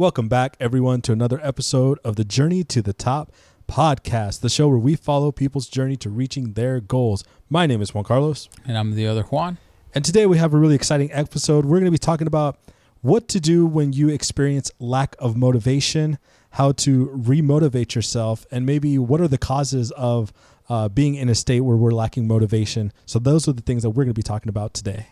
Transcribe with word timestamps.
Welcome 0.00 0.28
back, 0.28 0.56
everyone, 0.58 1.02
to 1.02 1.12
another 1.12 1.38
episode 1.42 1.98
of 2.04 2.16
the 2.16 2.24
Journey 2.24 2.64
to 2.64 2.80
the 2.80 2.94
Top 2.94 3.30
podcast, 3.68 4.40
the 4.40 4.48
show 4.48 4.66
where 4.66 4.78
we 4.78 4.96
follow 4.96 5.30
people's 5.30 5.68
journey 5.68 5.94
to 5.96 6.08
reaching 6.08 6.54
their 6.54 6.80
goals. 6.80 7.22
My 7.50 7.66
name 7.66 7.82
is 7.82 7.92
Juan 7.92 8.04
Carlos. 8.04 8.48
And 8.64 8.78
I'm 8.78 8.92
the 8.92 9.06
other 9.06 9.24
Juan. 9.24 9.58
And 9.94 10.02
today 10.02 10.24
we 10.24 10.38
have 10.38 10.54
a 10.54 10.56
really 10.56 10.74
exciting 10.74 11.12
episode. 11.12 11.66
We're 11.66 11.80
going 11.80 11.84
to 11.84 11.90
be 11.90 11.98
talking 11.98 12.26
about 12.26 12.58
what 13.02 13.28
to 13.28 13.40
do 13.40 13.66
when 13.66 13.92
you 13.92 14.08
experience 14.08 14.70
lack 14.78 15.16
of 15.18 15.36
motivation, 15.36 16.16
how 16.52 16.72
to 16.72 17.08
remotivate 17.08 17.94
yourself, 17.94 18.46
and 18.50 18.64
maybe 18.64 18.96
what 18.96 19.20
are 19.20 19.28
the 19.28 19.36
causes 19.36 19.90
of 19.98 20.32
uh, 20.70 20.88
being 20.88 21.14
in 21.14 21.28
a 21.28 21.34
state 21.34 21.60
where 21.60 21.76
we're 21.76 21.90
lacking 21.90 22.26
motivation. 22.26 22.90
So, 23.04 23.18
those 23.18 23.46
are 23.48 23.52
the 23.52 23.60
things 23.60 23.82
that 23.82 23.90
we're 23.90 24.04
going 24.04 24.14
to 24.14 24.18
be 24.18 24.22
talking 24.22 24.48
about 24.48 24.72
today. 24.72 25.08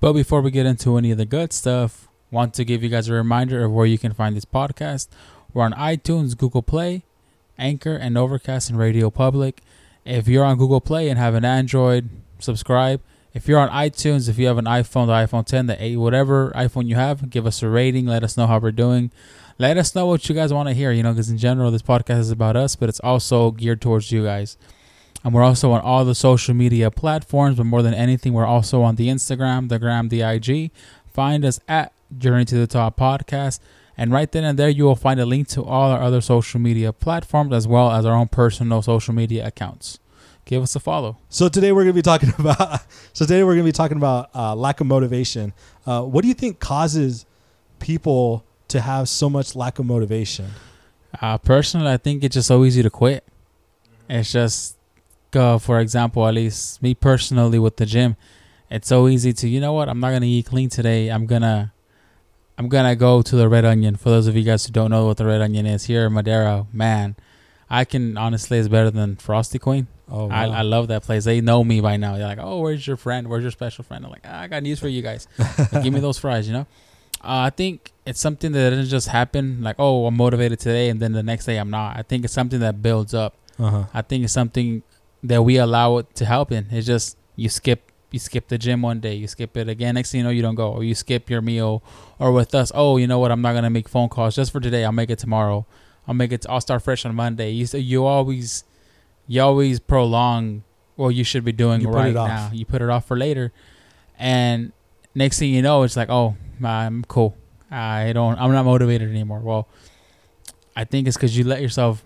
But 0.00 0.14
before 0.14 0.40
we 0.40 0.50
get 0.50 0.64
into 0.64 0.96
any 0.96 1.10
of 1.10 1.18
the 1.18 1.26
good 1.26 1.52
stuff, 1.52 2.08
want 2.30 2.54
to 2.54 2.64
give 2.64 2.82
you 2.82 2.88
guys 2.88 3.08
a 3.08 3.12
reminder 3.12 3.64
of 3.64 3.72
where 3.72 3.86
you 3.86 3.98
can 3.98 4.12
find 4.12 4.36
this 4.36 4.44
podcast. 4.44 5.08
We're 5.52 5.64
on 5.64 5.72
iTunes, 5.72 6.36
Google 6.36 6.62
Play, 6.62 7.02
Anchor, 7.58 7.94
and 7.94 8.16
Overcast 8.16 8.70
and 8.70 8.78
Radio 8.78 9.10
Public. 9.10 9.62
If 10.04 10.28
you're 10.28 10.44
on 10.44 10.56
Google 10.56 10.80
Play 10.80 11.08
and 11.08 11.18
have 11.18 11.34
an 11.34 11.44
Android, 11.44 12.08
subscribe. 12.38 13.00
If 13.32 13.46
you're 13.46 13.60
on 13.60 13.68
iTunes, 13.68 14.28
if 14.28 14.38
you 14.38 14.46
have 14.46 14.58
an 14.58 14.64
iPhone, 14.64 15.06
the 15.06 15.12
iPhone 15.12 15.46
10, 15.46 15.66
the 15.66 15.82
8, 15.82 15.96
whatever 15.96 16.50
iPhone 16.52 16.86
you 16.86 16.96
have, 16.96 17.30
give 17.30 17.46
us 17.46 17.62
a 17.62 17.68
rating. 17.68 18.06
Let 18.06 18.24
us 18.24 18.36
know 18.36 18.46
how 18.46 18.58
we're 18.58 18.72
doing. 18.72 19.10
Let 19.58 19.76
us 19.76 19.94
know 19.94 20.06
what 20.06 20.28
you 20.28 20.34
guys 20.34 20.52
want 20.52 20.68
to 20.68 20.74
hear, 20.74 20.90
you 20.90 21.02
know, 21.02 21.12
because 21.12 21.30
in 21.30 21.38
general, 21.38 21.70
this 21.70 21.82
podcast 21.82 22.20
is 22.20 22.30
about 22.30 22.56
us, 22.56 22.76
but 22.76 22.88
it's 22.88 23.00
also 23.00 23.50
geared 23.50 23.80
towards 23.80 24.10
you 24.10 24.24
guys. 24.24 24.56
And 25.22 25.34
we're 25.34 25.42
also 25.42 25.70
on 25.72 25.82
all 25.82 26.04
the 26.04 26.14
social 26.14 26.54
media 26.54 26.90
platforms, 26.90 27.56
but 27.56 27.66
more 27.66 27.82
than 27.82 27.92
anything, 27.92 28.32
we're 28.32 28.46
also 28.46 28.82
on 28.82 28.96
the 28.96 29.08
Instagram, 29.08 29.68
the 29.68 29.78
Gram, 29.78 30.08
the 30.08 30.22
IG. 30.22 30.70
Find 31.12 31.44
us 31.44 31.60
at 31.68 31.92
Journey 32.16 32.44
to 32.46 32.56
the 32.56 32.66
Top 32.66 32.98
Podcast. 32.98 33.60
And 33.96 34.12
right 34.12 34.30
then 34.30 34.44
and 34.44 34.58
there, 34.58 34.68
you 34.68 34.84
will 34.84 34.96
find 34.96 35.20
a 35.20 35.26
link 35.26 35.48
to 35.48 35.62
all 35.62 35.90
our 35.90 36.00
other 36.02 36.20
social 36.20 36.60
media 36.60 36.92
platforms 36.92 37.52
as 37.52 37.68
well 37.68 37.90
as 37.90 38.06
our 38.06 38.14
own 38.14 38.28
personal 38.28 38.82
social 38.82 39.12
media 39.14 39.46
accounts. 39.46 39.98
Give 40.46 40.62
us 40.62 40.74
a 40.74 40.80
follow. 40.80 41.18
So 41.28 41.48
today 41.48 41.70
we're 41.72 41.84
going 41.84 41.94
to 41.94 41.98
be 41.98 42.02
talking 42.02 42.32
about. 42.38 42.82
So 43.12 43.24
today 43.24 43.44
we're 43.44 43.54
going 43.54 43.66
to 43.66 43.68
be 43.68 43.72
talking 43.72 43.98
about 43.98 44.30
uh, 44.34 44.54
lack 44.54 44.80
of 44.80 44.86
motivation. 44.86 45.52
Uh, 45.86 46.02
what 46.02 46.22
do 46.22 46.28
you 46.28 46.34
think 46.34 46.60
causes 46.60 47.26
people 47.78 48.44
to 48.68 48.80
have 48.80 49.08
so 49.08 49.28
much 49.28 49.54
lack 49.54 49.78
of 49.78 49.86
motivation? 49.86 50.46
Uh, 51.20 51.38
personally, 51.38 51.90
I 51.90 51.96
think 51.96 52.24
it's 52.24 52.34
just 52.34 52.48
so 52.48 52.64
easy 52.64 52.82
to 52.82 52.90
quit. 52.90 53.24
It's 54.08 54.32
just, 54.32 54.76
uh, 55.34 55.58
for 55.58 55.78
example, 55.78 56.26
at 56.26 56.34
least 56.34 56.82
me 56.82 56.94
personally 56.94 57.58
with 57.58 57.76
the 57.76 57.86
gym, 57.86 58.16
it's 58.70 58.88
so 58.88 59.08
easy 59.08 59.32
to 59.32 59.48
you 59.48 59.60
know 59.60 59.72
what 59.72 59.88
I'm 59.88 59.98
not 59.98 60.12
gonna 60.12 60.26
eat 60.26 60.46
clean 60.46 60.68
today. 60.68 61.08
I'm 61.08 61.26
gonna 61.26 61.72
I'm 62.60 62.68
gonna 62.68 62.94
go 62.94 63.22
to 63.22 63.36
the 63.36 63.48
Red 63.48 63.64
Onion. 63.64 63.96
For 63.96 64.10
those 64.10 64.26
of 64.26 64.36
you 64.36 64.42
guys 64.42 64.66
who 64.66 64.70
don't 64.70 64.90
know 64.90 65.06
what 65.06 65.16
the 65.16 65.24
Red 65.24 65.40
Onion 65.40 65.64
is 65.64 65.84
here 65.86 66.04
in 66.04 66.12
Madera, 66.12 66.66
man, 66.74 67.16
I 67.70 67.86
can 67.86 68.18
honestly 68.18 68.58
it's 68.58 68.68
better 68.68 68.90
than 68.90 69.16
Frosty 69.16 69.58
Queen. 69.58 69.86
Oh, 70.10 70.26
wow. 70.26 70.34
I, 70.34 70.58
I 70.58 70.60
love 70.60 70.88
that 70.88 71.02
place. 71.02 71.24
They 71.24 71.40
know 71.40 71.64
me 71.64 71.80
by 71.80 71.96
now. 71.96 72.18
They're 72.18 72.26
like, 72.26 72.38
"Oh, 72.38 72.60
where's 72.60 72.86
your 72.86 72.98
friend? 72.98 73.28
Where's 73.28 73.44
your 73.44 73.50
special 73.50 73.82
friend?" 73.82 74.04
I'm 74.04 74.10
like, 74.10 74.26
ah, 74.26 74.42
"I 74.42 74.46
got 74.46 74.62
news 74.62 74.78
for 74.78 74.88
you 74.88 75.00
guys. 75.00 75.26
give 75.72 75.90
me 75.90 76.00
those 76.06 76.18
fries." 76.18 76.48
You 76.48 76.52
know, 76.52 76.66
uh, 77.24 77.48
I 77.48 77.48
think 77.48 77.92
it's 78.04 78.20
something 78.20 78.52
that 78.52 78.68
doesn't 78.68 78.90
just 78.90 79.08
happen. 79.08 79.62
Like, 79.62 79.76
oh, 79.78 80.04
I'm 80.04 80.18
motivated 80.18 80.60
today, 80.60 80.90
and 80.90 81.00
then 81.00 81.12
the 81.12 81.22
next 81.22 81.46
day 81.46 81.56
I'm 81.56 81.70
not. 81.70 81.96
I 81.96 82.02
think 82.02 82.26
it's 82.26 82.34
something 82.34 82.60
that 82.60 82.82
builds 82.82 83.14
up. 83.14 83.36
Uh-huh. 83.58 83.84
I 83.94 84.02
think 84.02 84.24
it's 84.24 84.34
something 84.34 84.82
that 85.22 85.42
we 85.44 85.56
allow 85.56 85.96
it 85.96 86.14
to 86.16 86.26
happen. 86.26 86.66
It's 86.70 86.86
just 86.86 87.16
you 87.36 87.48
skip 87.48 87.89
you 88.12 88.18
skip 88.18 88.48
the 88.48 88.58
gym 88.58 88.82
one 88.82 89.00
day, 89.00 89.14
you 89.14 89.26
skip 89.26 89.56
it 89.56 89.68
again. 89.68 89.94
Next 89.94 90.12
thing 90.12 90.18
you 90.20 90.24
know, 90.24 90.30
you 90.30 90.42
don't 90.42 90.54
go, 90.54 90.72
or 90.72 90.84
you 90.84 90.94
skip 90.94 91.30
your 91.30 91.40
meal. 91.40 91.82
Or 92.18 92.32
with 92.32 92.54
us, 92.54 92.70
oh, 92.74 92.96
you 92.96 93.06
know 93.06 93.18
what? 93.18 93.30
I'm 93.30 93.42
not 93.42 93.54
gonna 93.54 93.70
make 93.70 93.88
phone 93.88 94.08
calls 94.08 94.36
just 94.36 94.52
for 94.52 94.60
today. 94.60 94.84
I'll 94.84 94.92
make 94.92 95.10
it 95.10 95.18
tomorrow. 95.18 95.66
I'll 96.06 96.14
make 96.14 96.32
it. 96.32 96.46
I'll 96.48 96.60
start 96.60 96.82
fresh 96.82 97.04
on 97.04 97.14
Monday. 97.14 97.50
You 97.50 97.66
you 97.78 98.04
always 98.04 98.64
you 99.26 99.40
always 99.42 99.80
prolong 99.80 100.64
what 100.96 101.10
you 101.10 101.24
should 101.24 101.44
be 101.44 101.52
doing 101.52 101.86
right 101.86 102.12
now. 102.14 102.50
You 102.52 102.66
put 102.66 102.82
it 102.82 102.90
off 102.90 103.06
for 103.06 103.16
later, 103.16 103.52
and 104.18 104.72
next 105.14 105.38
thing 105.38 105.54
you 105.54 105.62
know, 105.62 105.82
it's 105.82 105.96
like, 105.96 106.10
oh, 106.10 106.36
I'm 106.62 107.04
cool. 107.04 107.36
I 107.70 108.12
don't. 108.12 108.38
I'm 108.38 108.52
not 108.52 108.64
motivated 108.64 109.08
anymore. 109.08 109.40
Well, 109.40 109.68
I 110.74 110.84
think 110.84 111.06
it's 111.06 111.16
because 111.16 111.36
you 111.36 111.44
let 111.44 111.62
yourself 111.62 112.04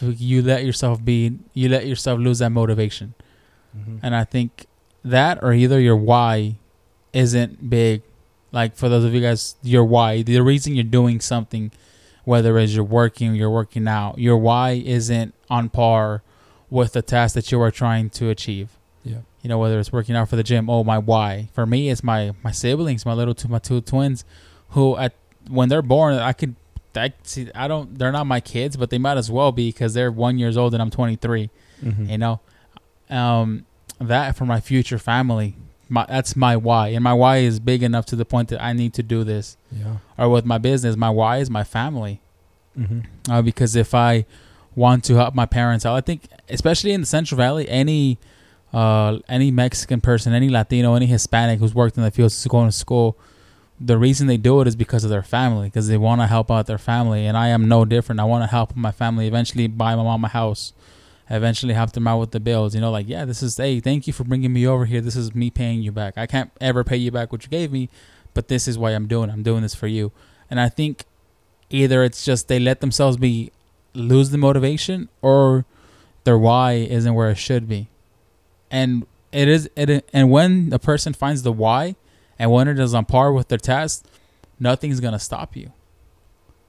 you 0.00 0.42
let 0.42 0.64
yourself 0.64 1.04
be 1.04 1.38
you 1.54 1.68
let 1.68 1.86
yourself 1.86 2.18
lose 2.18 2.40
that 2.40 2.50
motivation, 2.50 3.14
mm-hmm. 3.76 3.98
and 4.02 4.14
I 4.14 4.24
think 4.24 4.66
that 5.10 5.42
or 5.42 5.52
either 5.52 5.80
your 5.80 5.96
why 5.96 6.56
isn't 7.12 7.68
big. 7.68 8.02
Like 8.52 8.76
for 8.76 8.88
those 8.88 9.04
of 9.04 9.14
you 9.14 9.20
guys, 9.20 9.56
your 9.62 9.84
why, 9.84 10.22
the 10.22 10.40
reason 10.40 10.74
you're 10.74 10.84
doing 10.84 11.20
something, 11.20 11.70
whether 12.24 12.58
it's 12.58 12.74
you're 12.74 12.84
working 12.84 13.34
you're 13.34 13.50
working 13.50 13.86
out, 13.86 14.18
your 14.18 14.38
why 14.38 14.70
isn't 14.72 15.34
on 15.50 15.68
par 15.68 16.22
with 16.70 16.92
the 16.92 17.02
task 17.02 17.34
that 17.34 17.50
you 17.50 17.60
are 17.60 17.70
trying 17.70 18.10
to 18.10 18.30
achieve. 18.30 18.70
Yeah. 19.04 19.18
You 19.42 19.48
know, 19.48 19.58
whether 19.58 19.78
it's 19.78 19.92
working 19.92 20.16
out 20.16 20.28
for 20.28 20.36
the 20.36 20.42
gym, 20.42 20.68
oh 20.68 20.84
my 20.84 20.98
why. 20.98 21.48
For 21.52 21.66
me 21.66 21.90
it's 21.90 22.02
my 22.02 22.32
my 22.42 22.50
siblings, 22.50 23.04
my 23.04 23.12
little 23.12 23.34
two 23.34 23.48
my 23.48 23.58
two 23.58 23.80
twins, 23.80 24.24
who 24.70 24.96
at 24.96 25.14
when 25.48 25.68
they're 25.68 25.82
born 25.82 26.14
I 26.14 26.32
could 26.32 26.56
I 26.94 27.12
see 27.22 27.50
I 27.54 27.68
don't 27.68 27.98
they're 27.98 28.12
not 28.12 28.26
my 28.26 28.40
kids, 28.40 28.76
but 28.76 28.90
they 28.90 28.98
might 28.98 29.18
as 29.18 29.30
well 29.30 29.52
be 29.52 29.68
because 29.68 29.94
they're 29.94 30.10
one 30.10 30.38
years 30.38 30.56
old 30.56 30.72
and 30.74 30.82
I'm 30.82 30.90
twenty 30.90 31.16
three. 31.16 31.50
mm 31.82 31.92
mm-hmm. 31.92 32.10
You 32.10 32.18
know? 32.18 32.40
Um 33.10 33.66
that 34.00 34.36
for 34.36 34.46
my 34.46 34.60
future 34.60 34.98
family. 34.98 35.56
My, 35.90 36.04
that's 36.06 36.36
my 36.36 36.54
why, 36.54 36.88
and 36.88 37.02
my 37.02 37.14
why 37.14 37.38
is 37.38 37.60
big 37.60 37.82
enough 37.82 38.04
to 38.06 38.16
the 38.16 38.26
point 38.26 38.50
that 38.50 38.62
I 38.62 38.74
need 38.74 38.92
to 38.94 39.02
do 39.02 39.24
this. 39.24 39.56
Yeah. 39.72 39.96
Or 40.18 40.28
with 40.28 40.44
my 40.44 40.58
business, 40.58 40.96
my 40.96 41.08
why 41.08 41.38
is 41.38 41.48
my 41.48 41.64
family. 41.64 42.20
Mm-hmm. 42.78 43.32
Uh, 43.32 43.40
because 43.40 43.74
if 43.74 43.94
I 43.94 44.26
want 44.74 45.02
to 45.04 45.14
help 45.14 45.34
my 45.34 45.46
parents 45.46 45.86
out, 45.86 45.96
I 45.96 46.02
think 46.02 46.28
especially 46.48 46.92
in 46.92 47.00
the 47.00 47.06
Central 47.06 47.36
Valley, 47.38 47.66
any 47.68 48.18
uh, 48.72 49.18
any 49.28 49.50
Mexican 49.50 50.02
person, 50.02 50.34
any 50.34 50.50
Latino, 50.50 50.94
any 50.94 51.06
Hispanic 51.06 51.58
who's 51.58 51.74
worked 51.74 51.96
in 51.96 52.02
the 52.02 52.10
fields, 52.10 52.46
going 52.46 52.68
to 52.68 52.72
school, 52.72 53.16
the 53.80 53.96
reason 53.96 54.26
they 54.26 54.36
do 54.36 54.60
it 54.60 54.68
is 54.68 54.76
because 54.76 55.04
of 55.04 55.10
their 55.10 55.22
family, 55.22 55.68
because 55.68 55.88
they 55.88 55.96
want 55.96 56.20
to 56.20 56.26
help 56.26 56.50
out 56.50 56.66
their 56.66 56.78
family. 56.78 57.24
And 57.26 57.36
I 57.36 57.48
am 57.48 57.66
no 57.66 57.86
different. 57.86 58.20
I 58.20 58.24
want 58.24 58.42
to 58.42 58.48
help 58.48 58.76
my 58.76 58.92
family 58.92 59.26
eventually 59.26 59.68
buy 59.68 59.96
my 59.96 60.02
mom 60.02 60.24
a 60.24 60.28
house, 60.28 60.74
eventually 61.30 61.74
help 61.74 61.92
them 61.92 62.06
out 62.06 62.18
with 62.18 62.30
the 62.30 62.40
bills. 62.40 62.74
You 62.74 62.80
know, 62.80 62.90
like, 62.90 63.08
yeah, 63.08 63.24
this 63.24 63.42
is, 63.42 63.56
hey, 63.56 63.80
thank 63.80 64.06
you 64.06 64.12
for 64.12 64.24
bringing 64.24 64.52
me 64.52 64.66
over 64.66 64.86
here. 64.86 65.00
This 65.00 65.16
is 65.16 65.34
me 65.34 65.50
paying 65.50 65.82
you 65.82 65.92
back. 65.92 66.16
I 66.16 66.26
can't 66.26 66.50
ever 66.60 66.84
pay 66.84 66.96
you 66.96 67.10
back 67.10 67.32
what 67.32 67.42
you 67.44 67.48
gave 67.48 67.70
me, 67.70 67.88
but 68.34 68.48
this 68.48 68.66
is 68.66 68.78
why 68.78 68.92
I'm 68.92 69.06
doing. 69.06 69.30
I'm 69.30 69.42
doing 69.42 69.62
this 69.62 69.74
for 69.74 69.86
you. 69.86 70.12
And 70.50 70.60
I 70.60 70.68
think 70.68 71.04
either 71.70 72.02
it's 72.02 72.24
just 72.24 72.48
they 72.48 72.58
let 72.58 72.80
themselves 72.80 73.16
be 73.16 73.52
lose 73.94 74.30
the 74.30 74.38
motivation 74.38 75.08
or 75.22 75.64
their 76.24 76.38
why 76.38 76.72
isn't 76.72 77.14
where 77.14 77.30
it 77.30 77.38
should 77.38 77.68
be. 77.68 77.88
And 78.70 79.06
it 79.32 79.48
is 79.48 79.68
it 79.76 80.08
and 80.12 80.30
when 80.30 80.72
a 80.72 80.78
person 80.78 81.12
finds 81.12 81.42
the 81.42 81.52
why 81.52 81.96
and 82.38 82.50
when 82.50 82.68
it 82.68 82.78
is 82.78 82.94
on 82.94 83.04
par 83.04 83.32
with 83.32 83.48
their 83.48 83.58
task, 83.58 84.06
nothing's 84.58 85.00
gonna 85.00 85.18
stop 85.18 85.56
you. 85.56 85.72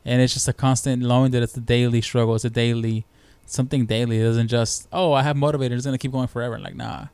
And 0.05 0.21
it's 0.21 0.33
just 0.33 0.47
a 0.47 0.53
constant 0.53 1.01
knowing 1.01 1.31
that 1.31 1.43
it's 1.43 1.55
a 1.55 1.61
daily 1.61 2.01
struggle, 2.01 2.35
it's 2.35 2.45
a 2.45 2.49
daily 2.49 3.05
something 3.51 3.85
daily. 3.85 4.19
It 4.19 4.23
doesn't 4.23 4.47
just 4.47 4.87
oh 4.91 5.13
I 5.13 5.23
have 5.23 5.35
motivated. 5.35 5.77
It's 5.77 5.85
gonna 5.85 5.97
keep 5.97 6.11
going 6.11 6.27
forever. 6.27 6.59
Like 6.59 6.75
nah, 6.75 7.07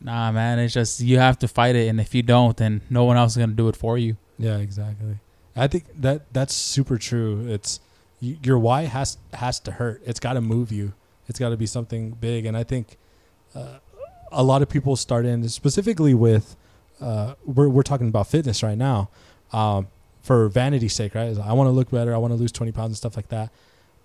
nah, 0.00 0.32
man. 0.32 0.58
It's 0.58 0.74
just 0.74 1.00
you 1.00 1.18
have 1.18 1.38
to 1.40 1.48
fight 1.48 1.76
it, 1.76 1.88
and 1.88 2.00
if 2.00 2.14
you 2.14 2.22
don't, 2.22 2.56
then 2.56 2.82
no 2.90 3.04
one 3.04 3.16
else 3.16 3.32
is 3.32 3.38
gonna 3.38 3.52
do 3.52 3.68
it 3.68 3.76
for 3.76 3.98
you. 3.98 4.16
Yeah, 4.38 4.58
exactly. 4.58 5.18
I 5.56 5.68
think 5.68 5.84
that 6.00 6.32
that's 6.32 6.54
super 6.54 6.98
true. 6.98 7.46
It's 7.48 7.80
your 8.20 8.58
why 8.58 8.82
has 8.82 9.18
has 9.32 9.60
to 9.60 9.72
hurt. 9.72 10.02
It's 10.04 10.20
got 10.20 10.34
to 10.34 10.40
move 10.40 10.72
you. 10.72 10.94
It's 11.28 11.38
got 11.38 11.50
to 11.50 11.56
be 11.56 11.66
something 11.66 12.12
big. 12.12 12.46
And 12.46 12.56
I 12.56 12.64
think 12.64 12.98
uh, 13.54 13.78
a 14.32 14.42
lot 14.42 14.62
of 14.62 14.68
people 14.68 14.96
start 14.96 15.26
in 15.26 15.48
specifically 15.48 16.14
with 16.14 16.56
uh, 17.00 17.34
we're 17.44 17.68
we're 17.68 17.82
talking 17.82 18.08
about 18.08 18.26
fitness 18.26 18.62
right 18.62 18.78
now. 18.78 19.10
Um, 19.52 19.88
for 20.22 20.48
vanity's 20.48 20.94
sake, 20.94 21.14
right? 21.14 21.38
I 21.38 21.52
want 21.52 21.68
to 21.68 21.70
look 21.70 21.90
better. 21.90 22.14
I 22.14 22.16
want 22.16 22.32
to 22.32 22.36
lose 22.36 22.50
20 22.50 22.72
pounds 22.72 22.88
and 22.88 22.96
stuff 22.96 23.14
like 23.14 23.28
that. 23.28 23.50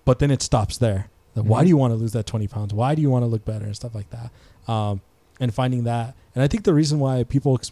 But 0.03 0.19
then 0.19 0.31
it 0.31 0.41
stops 0.41 0.77
there. 0.77 1.07
Like, 1.39 1.43
mm-hmm. 1.43 1.51
Why 1.51 1.63
do 1.63 1.69
you 1.69 1.77
want 1.77 1.91
to 1.91 1.95
lose 1.95 2.13
that 2.13 2.25
20 2.25 2.47
pounds? 2.47 2.73
Why 2.73 2.95
do 2.95 3.01
you 3.01 3.09
want 3.09 3.23
to 3.23 3.27
look 3.27 3.45
better 3.45 3.65
and 3.65 3.75
stuff 3.75 3.95
like 3.95 4.07
that? 4.11 4.31
Um, 4.71 5.01
and 5.39 5.53
finding 5.53 5.85
that. 5.85 6.15
And 6.35 6.43
I 6.43 6.47
think 6.47 6.63
the 6.63 6.73
reason 6.73 6.99
why 6.99 7.23
people, 7.23 7.55
ex- 7.55 7.71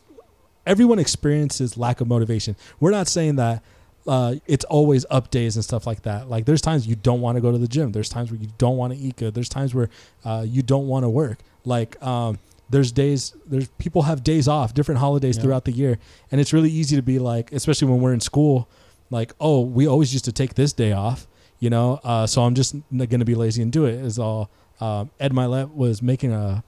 everyone 0.65 0.99
experiences 0.99 1.77
lack 1.77 2.01
of 2.01 2.07
motivation. 2.07 2.55
We're 2.79 2.91
not 2.91 3.07
saying 3.07 3.35
that 3.37 3.61
uh, 4.07 4.35
it's 4.45 4.65
always 4.65 5.05
up 5.09 5.29
days 5.31 5.55
and 5.55 5.63
stuff 5.63 5.85
like 5.85 6.03
that. 6.03 6.29
Like 6.29 6.45
there's 6.45 6.61
times 6.61 6.87
you 6.87 6.95
don't 6.95 7.21
want 7.21 7.35
to 7.35 7.41
go 7.41 7.51
to 7.51 7.57
the 7.57 7.67
gym. 7.67 7.91
There's 7.91 8.09
times 8.09 8.31
where 8.31 8.39
you 8.39 8.47
don't 8.57 8.77
want 8.77 8.93
to 8.93 8.99
eat 8.99 9.17
good. 9.17 9.33
There's 9.33 9.49
times 9.49 9.75
where 9.75 9.89
uh, 10.23 10.45
you 10.47 10.61
don't 10.61 10.87
want 10.87 11.03
to 11.03 11.09
work. 11.09 11.39
Like 11.65 12.01
um, 12.01 12.39
there's 12.69 12.91
days 12.91 13.35
there's 13.45 13.67
people 13.77 14.03
have 14.03 14.23
days 14.23 14.47
off, 14.47 14.73
different 14.73 14.99
holidays 14.99 15.35
yeah. 15.35 15.43
throughout 15.43 15.65
the 15.65 15.71
year, 15.71 15.99
and 16.31 16.39
it's 16.39 16.53
really 16.53 16.71
easy 16.71 16.95
to 16.95 17.01
be 17.01 17.19
like, 17.19 17.51
especially 17.51 17.89
when 17.89 17.99
we're 17.99 18.13
in 18.13 18.21
school, 18.21 18.69
like 19.09 19.33
oh 19.39 19.61
we 19.61 19.87
always 19.87 20.13
used 20.13 20.25
to 20.25 20.31
take 20.31 20.55
this 20.55 20.71
day 20.71 20.93
off, 20.93 21.27
you 21.59 21.69
know. 21.69 21.99
Uh, 22.03 22.27
so 22.27 22.43
I'm 22.43 22.55
just 22.55 22.75
gonna 22.95 23.25
be 23.25 23.35
lazy 23.35 23.61
and 23.61 23.71
do 23.71 23.85
it. 23.85 23.95
Is 23.95 24.19
all. 24.19 24.49
Um, 24.79 25.09
Ed 25.19 25.31
Mylett 25.31 25.73
was 25.73 26.01
making 26.01 26.31
a 26.33 26.63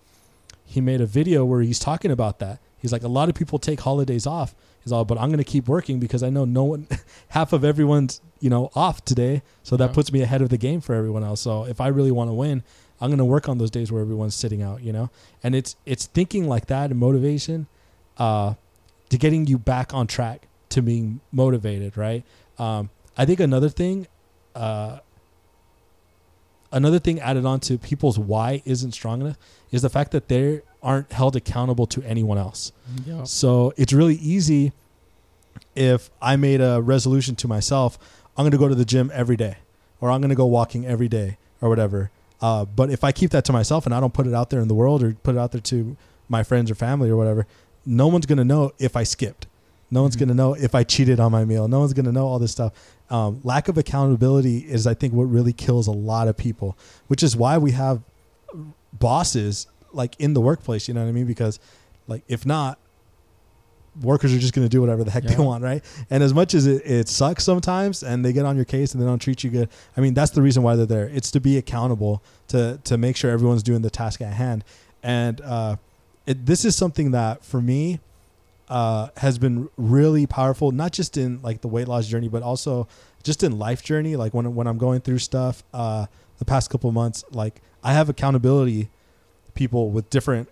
he 0.66 0.82
made 0.82 1.02
a 1.02 1.06
video 1.06 1.46
where 1.46 1.62
he's 1.62 1.80
talking 1.80 2.12
about 2.12 2.40
that. 2.40 2.60
He's 2.78 2.92
like 2.92 3.04
a 3.04 3.08
lot 3.08 3.30
of 3.30 3.36
people 3.36 3.60
take 3.60 3.82
holidays 3.82 4.26
off 4.26 4.56
is 4.86 4.92
all. 4.92 5.06
But 5.06 5.20
I'm 5.20 5.30
gonna 5.30 5.44
keep 5.44 5.68
working 5.68 6.00
because 6.00 6.24
I 6.24 6.30
know 6.30 6.46
no 6.46 6.64
one, 6.64 6.88
half 7.30 7.54
of 7.54 7.64
everyone's 7.64 8.22
you 8.40 8.50
know 8.50 8.72
off 8.76 9.04
today, 9.06 9.42
so 9.64 9.76
that 9.78 9.90
Yeah. 9.90 9.94
puts 9.94 10.12
me 10.12 10.22
ahead 10.22 10.42
of 10.42 10.50
the 10.50 10.58
game 10.58 10.82
for 10.82 10.96
everyone 10.96 11.24
else. 11.24 11.42
So 11.42 11.66
if 11.66 11.80
I 11.82 11.88
really 11.88 12.12
want 12.12 12.30
to 12.30 12.34
win, 12.34 12.64
I'm 13.02 13.10
gonna 13.10 13.26
work 13.26 13.48
on 13.50 13.58
those 13.58 13.70
days 13.72 13.92
where 13.92 14.02
everyone's 14.02 14.36
sitting 14.36 14.62
out, 14.62 14.82
you 14.82 14.92
know. 14.94 15.10
And 15.44 15.54
it's 15.56 15.76
it's 15.86 16.06
thinking 16.08 16.48
like 16.48 16.66
that 16.68 16.90
and 16.92 17.00
motivation, 17.00 17.68
uh, 18.18 18.54
to 19.10 19.18
getting 19.18 19.46
you 19.48 19.58
back 19.60 19.94
on 19.94 20.08
track 20.08 20.48
to 20.70 20.82
being 20.82 21.20
motivated, 21.32 21.98
right? 21.98 22.24
Um, 22.58 22.90
I 23.18 23.26
think 23.26 23.40
another 23.40 23.70
thing, 23.70 24.08
uh, 24.60 25.00
another 26.72 27.00
thing 27.00 27.20
added 27.20 27.46
on 27.46 27.60
to 27.62 27.78
people's 27.78 28.20
why 28.20 28.62
isn't 28.66 28.92
strong 28.92 29.22
enough 29.22 29.38
is 29.72 29.82
the 29.82 29.90
fact 29.90 30.12
that 30.12 30.28
they 30.28 30.62
aren't 30.84 31.12
held 31.12 31.36
accountable 31.36 31.88
to 31.88 32.04
anyone 32.04 32.38
else. 32.38 32.72
Yeah. 33.06 33.24
So 33.24 33.74
it's 33.78 33.94
really 33.94 34.16
easy 34.16 34.74
if 35.76 36.10
I 36.22 36.36
made 36.36 36.62
a 36.62 36.82
resolution 36.82 37.36
to 37.38 37.48
myself, 37.48 37.98
I'm 38.38 38.44
going 38.44 38.52
to 38.52 38.58
go 38.58 38.68
to 38.68 38.76
the 38.76 38.86
gym 38.86 39.12
every 39.14 39.38
day 39.38 39.58
or 40.02 40.12
I'm 40.12 40.22
going 40.22 40.30
to 40.30 40.36
go 40.36 40.46
walking 40.46 40.86
every 40.86 41.08
day 41.08 41.38
or 41.62 41.70
whatever. 41.70 42.12
Uh, 42.42 42.66
but 42.66 42.90
if 42.90 43.04
I 43.04 43.12
keep 43.12 43.32
that 43.32 43.46
to 43.46 43.54
myself 43.54 43.86
and 43.86 43.94
I 43.94 44.00
don't 44.00 44.14
put 44.14 44.28
it 44.28 44.34
out 44.34 44.50
there 44.50 44.62
in 44.62 44.68
the 44.68 44.74
world 44.74 45.04
or 45.04 45.14
put 45.14 45.36
it 45.36 45.38
out 45.38 45.52
there 45.52 45.62
to 45.62 45.98
my 46.30 46.44
friends 46.44 46.72
or 46.72 46.76
family 46.76 47.10
or 47.10 47.18
whatever, 47.18 47.48
no 47.86 48.08
one's 48.08 48.26
going 48.26 48.38
to 48.38 48.46
know 48.46 48.72
if 48.80 48.96
I 48.96 49.04
skipped. 49.04 49.48
No 49.92 50.02
one's 50.04 50.16
Mhm. 50.16 50.20
going 50.20 50.30
to 50.30 50.36
know 50.36 50.54
if 50.54 50.76
I 50.76 50.84
cheated 50.84 51.20
on 51.20 51.32
my 51.32 51.46
meal. 51.46 51.68
No 51.68 51.80
one's 51.80 51.94
going 51.94 52.06
to 52.06 52.12
know 52.12 52.28
all 52.28 52.40
this 52.40 52.52
stuff. 52.52 52.74
Um, 53.10 53.40
lack 53.44 53.68
of 53.68 53.78
accountability 53.78 54.60
is, 54.60 54.86
I 54.86 54.94
think, 54.94 55.14
what 55.14 55.24
really 55.24 55.54
kills 55.54 55.88
a 55.88 55.92
lot 55.92 56.28
of 56.28 56.38
people, 56.38 56.78
which 57.08 57.24
is 57.24 57.36
why 57.36 57.58
we 57.58 57.72
have 57.72 58.02
bosses 58.94 59.68
like 59.94 60.16
in 60.20 60.34
the 60.34 60.42
workplace. 60.42 60.88
You 60.88 60.94
know 60.94 61.02
what 61.04 61.10
I 61.10 61.12
mean? 61.14 61.26
Because, 61.26 61.60
like, 62.08 62.24
if 62.28 62.46
not, 62.46 62.78
workers 64.02 64.34
are 64.34 64.38
just 64.40 64.54
going 64.54 64.66
to 64.66 64.70
do 64.70 64.80
whatever 64.80 65.04
the 65.04 65.12
heck 65.12 65.24
Yeah. 65.24 65.36
they 65.36 65.44
want, 65.44 65.64
right? 65.64 65.84
And 66.10 66.22
as 66.24 66.34
much 66.34 66.54
as 66.54 66.68
it, 66.68 66.86
it 66.86 67.10
sucks 67.10 67.44
sometimes, 67.44 68.04
and 68.04 68.24
they 68.24 68.32
get 68.32 68.46
on 68.46 68.56
your 68.56 68.66
case 68.66 68.94
and 68.94 69.02
they 69.02 69.06
don't 69.08 69.20
treat 69.20 69.44
you 69.44 69.50
good, 69.50 69.70
I 69.98 70.02
mean, 70.02 70.14
that's 70.14 70.32
the 70.32 70.42
reason 70.42 70.64
why 70.64 70.76
they're 70.76 70.86
there. 70.86 71.08
It's 71.10 71.32
to 71.32 71.40
be 71.42 71.58
accountable 71.58 72.22
to 72.50 72.80
to 72.84 72.98
make 72.98 73.16
sure 73.18 73.32
everyone's 73.32 73.64
doing 73.64 73.82
the 73.82 73.90
task 73.90 74.22
at 74.22 74.34
hand. 74.34 74.64
And 75.02 75.42
uh, 75.42 75.78
it, 76.26 76.46
this 76.46 76.64
is 76.66 76.76
something 76.76 77.12
that 77.12 77.44
for 77.44 77.62
me 77.62 78.00
uh, 78.70 79.10
has 79.18 79.40
been 79.40 79.70
really 79.78 80.28
powerful, 80.28 80.72
not 80.72 80.92
just 80.92 81.18
in 81.18 81.42
like 81.42 81.62
the 81.62 81.68
weight 81.68 81.88
loss 81.88 82.08
journey, 82.08 82.28
but 82.28 82.44
also 82.44 82.88
just 83.24 83.44
in 83.44 83.58
life 83.58 83.84
journey. 83.84 84.16
Like 84.16 84.34
when 84.34 84.54
when 84.56 84.68
I'm 84.68 84.78
going 84.78 85.02
through 85.02 85.20
stuff, 85.20 85.64
uh, 85.74 86.06
the 86.38 86.46
past 86.46 86.70
couple 86.70 86.92
months, 86.92 87.24
like 87.32 87.62
I 87.84 87.94
have 87.94 88.10
accountability 88.10 88.90
people 89.56 89.90
with 89.90 90.10
different 90.10 90.50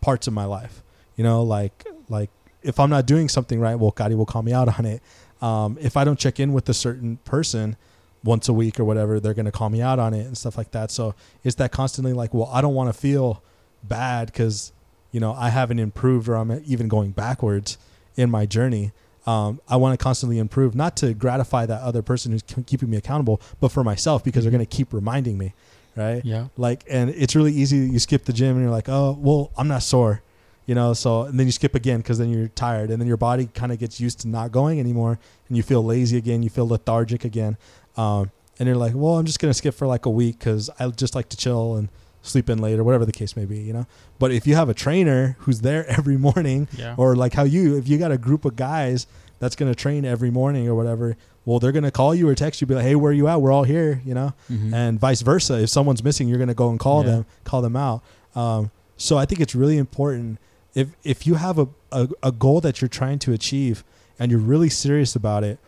parts 0.00 0.26
of 0.26 0.32
my 0.32 0.44
life. 0.44 0.82
You 1.16 1.24
know, 1.24 1.42
like 1.42 1.86
like 2.08 2.30
if 2.62 2.80
I'm 2.80 2.90
not 2.90 3.06
doing 3.06 3.28
something 3.28 3.60
right, 3.60 3.76
well, 3.76 3.92
Gotti 3.92 4.16
will 4.16 4.26
call 4.26 4.42
me 4.42 4.52
out 4.52 4.68
on 4.78 4.84
it. 4.84 5.02
Um, 5.40 5.78
if 5.80 5.96
I 5.96 6.04
don't 6.04 6.18
check 6.18 6.40
in 6.40 6.52
with 6.52 6.68
a 6.68 6.74
certain 6.74 7.18
person 7.18 7.76
once 8.24 8.48
a 8.48 8.52
week 8.52 8.80
or 8.80 8.84
whatever, 8.84 9.20
they're 9.20 9.34
gonna 9.34 9.52
call 9.52 9.70
me 9.70 9.80
out 9.80 10.00
on 10.00 10.12
it 10.12 10.26
and 10.26 10.36
stuff 10.36 10.58
like 10.58 10.72
that. 10.72 10.90
So 10.90 11.14
it's 11.44 11.56
that 11.56 11.70
constantly 11.70 12.12
like, 12.12 12.34
well, 12.34 12.50
I 12.52 12.60
don't 12.60 12.74
want 12.74 12.92
to 12.92 12.98
feel 12.98 13.42
bad 13.84 14.26
because 14.26 14.72
you 15.14 15.20
know 15.20 15.32
I 15.32 15.48
haven't 15.50 15.78
improved 15.78 16.28
or 16.28 16.34
I'm 16.34 16.50
even 16.66 16.88
going 16.88 17.12
backwards 17.12 17.78
in 18.16 18.30
my 18.30 18.44
journey. 18.46 18.90
Um, 19.26 19.60
I 19.66 19.76
want 19.76 19.98
to 19.98 20.02
constantly 20.02 20.38
improve, 20.38 20.74
not 20.74 20.96
to 20.98 21.14
gratify 21.14 21.64
that 21.66 21.80
other 21.80 22.02
person 22.02 22.32
who's 22.32 22.42
keeping 22.66 22.90
me 22.90 22.98
accountable, 22.98 23.40
but 23.60 23.68
for 23.72 23.82
myself 23.82 24.22
because 24.24 24.44
they're 24.44 24.50
gonna 24.50 24.66
keep 24.66 24.92
reminding 24.92 25.38
me, 25.38 25.54
right? 25.96 26.22
Yeah. 26.24 26.48
like 26.56 26.84
and 26.90 27.10
it's 27.10 27.34
really 27.36 27.52
easy 27.52 27.76
you 27.78 27.98
skip 28.00 28.24
the 28.24 28.32
gym 28.32 28.56
and 28.56 28.62
you're 28.62 28.70
like 28.72 28.88
oh 28.88 29.16
well 29.20 29.52
i'm 29.56 29.68
not 29.68 29.82
sore 29.82 30.20
you 30.66 30.74
know 30.74 30.92
so 30.92 31.22
and 31.22 31.38
then 31.38 31.46
you 31.46 31.52
skip 31.52 31.74
again 31.76 31.98
because 31.98 32.18
then 32.18 32.30
you're 32.30 32.48
tired 32.48 32.90
and 32.90 33.00
then 33.00 33.06
your 33.06 33.16
body 33.16 33.46
kind 33.54 33.70
of 33.70 33.78
gets 33.78 34.00
used 34.00 34.18
to 34.20 34.28
not 34.28 34.50
going 34.50 34.80
anymore 34.80 35.18
and 35.48 35.56
you 35.56 35.62
feel 35.62 35.84
lazy 35.84 36.16
again 36.16 36.42
you 36.42 36.50
feel 36.50 36.66
lethargic 36.66 37.24
again 37.24 37.56
um, 37.96 38.30
and 38.58 38.66
you're 38.66 38.76
like 38.76 38.92
well 38.94 39.16
i'm 39.18 39.24
just 39.26 39.38
gonna 39.38 39.54
skip 39.54 39.74
for 39.74 39.86
like 39.86 40.06
a 40.06 40.10
week 40.10 40.38
because 40.38 40.68
i 40.80 40.88
just 40.88 41.14
like 41.14 41.28
to 41.28 41.36
chill 41.36 41.76
and 41.76 41.88
sleep 42.26 42.48
in 42.50 42.58
late 42.58 42.78
or 42.78 42.84
whatever 42.84 43.04
the 43.04 43.12
case 43.12 43.36
may 43.36 43.44
be 43.44 43.58
you 43.58 43.72
know 43.72 43.86
but 44.18 44.32
if 44.32 44.46
you 44.46 44.54
have 44.56 44.68
a 44.68 44.74
trainer 44.74 45.36
who's 45.40 45.60
there 45.60 45.86
every 45.98 46.16
morning 46.16 46.66
Yeah. 46.76 46.94
or 46.96 47.14
like 47.14 47.34
how 47.34 47.44
you 47.44 47.76
if 47.76 47.86
you 47.86 47.98
got 47.98 48.10
a 48.10 48.18
group 48.18 48.44
of 48.44 48.56
guys 48.56 49.06
that's 49.40 49.54
going 49.54 49.70
to 49.70 49.76
train 49.76 50.04
every 50.04 50.30
morning 50.30 50.66
or 50.66 50.74
whatever 50.74 51.16
well 51.44 51.58
they're 51.58 51.70
going 51.72 51.84
to 51.84 51.90
call 51.90 52.14
you 52.14 52.26
or 52.28 52.34
text 52.34 52.60
you 52.60 52.66
be 52.66 52.74
like 52.74 52.84
hey 52.84 52.94
where 52.96 53.10
are 53.10 53.14
you 53.14 53.28
at 53.28 53.40
we're 53.42 53.52
all 53.52 53.64
here 53.64 54.00
you 54.04 54.14
know 54.14 54.32
Mhm. 54.50 54.72
and 54.72 54.98
vice 54.98 55.20
versa. 55.20 55.62
If 55.62 55.68
someone's 55.70 56.02
missing, 56.02 56.26
you're 56.28 56.38
going 56.38 56.48
to 56.48 56.54
go 56.54 56.70
and 56.70 56.78
call 56.80 57.04
Yeah. 57.04 57.10
them, 57.10 57.26
call 57.44 57.60
them 57.62 57.76
out. 57.76 58.02
Um, 58.34 58.70
so 58.96 59.18
I 59.18 59.26
think 59.26 59.40
it's 59.42 59.54
really 59.54 59.76
important 59.76 60.38
if 60.74 60.88
if 61.04 61.26
you 61.26 61.34
have 61.34 61.58
a, 61.58 61.68
a 61.92 62.08
a 62.22 62.32
goal 62.32 62.60
that 62.62 62.80
you're 62.80 62.88
trying 62.88 63.18
to 63.20 63.32
achieve 63.32 63.84
and 64.18 64.30
you're 64.30 64.40
really 64.40 64.70
serious 64.70 65.14
about 65.14 65.44
it. 65.44 65.58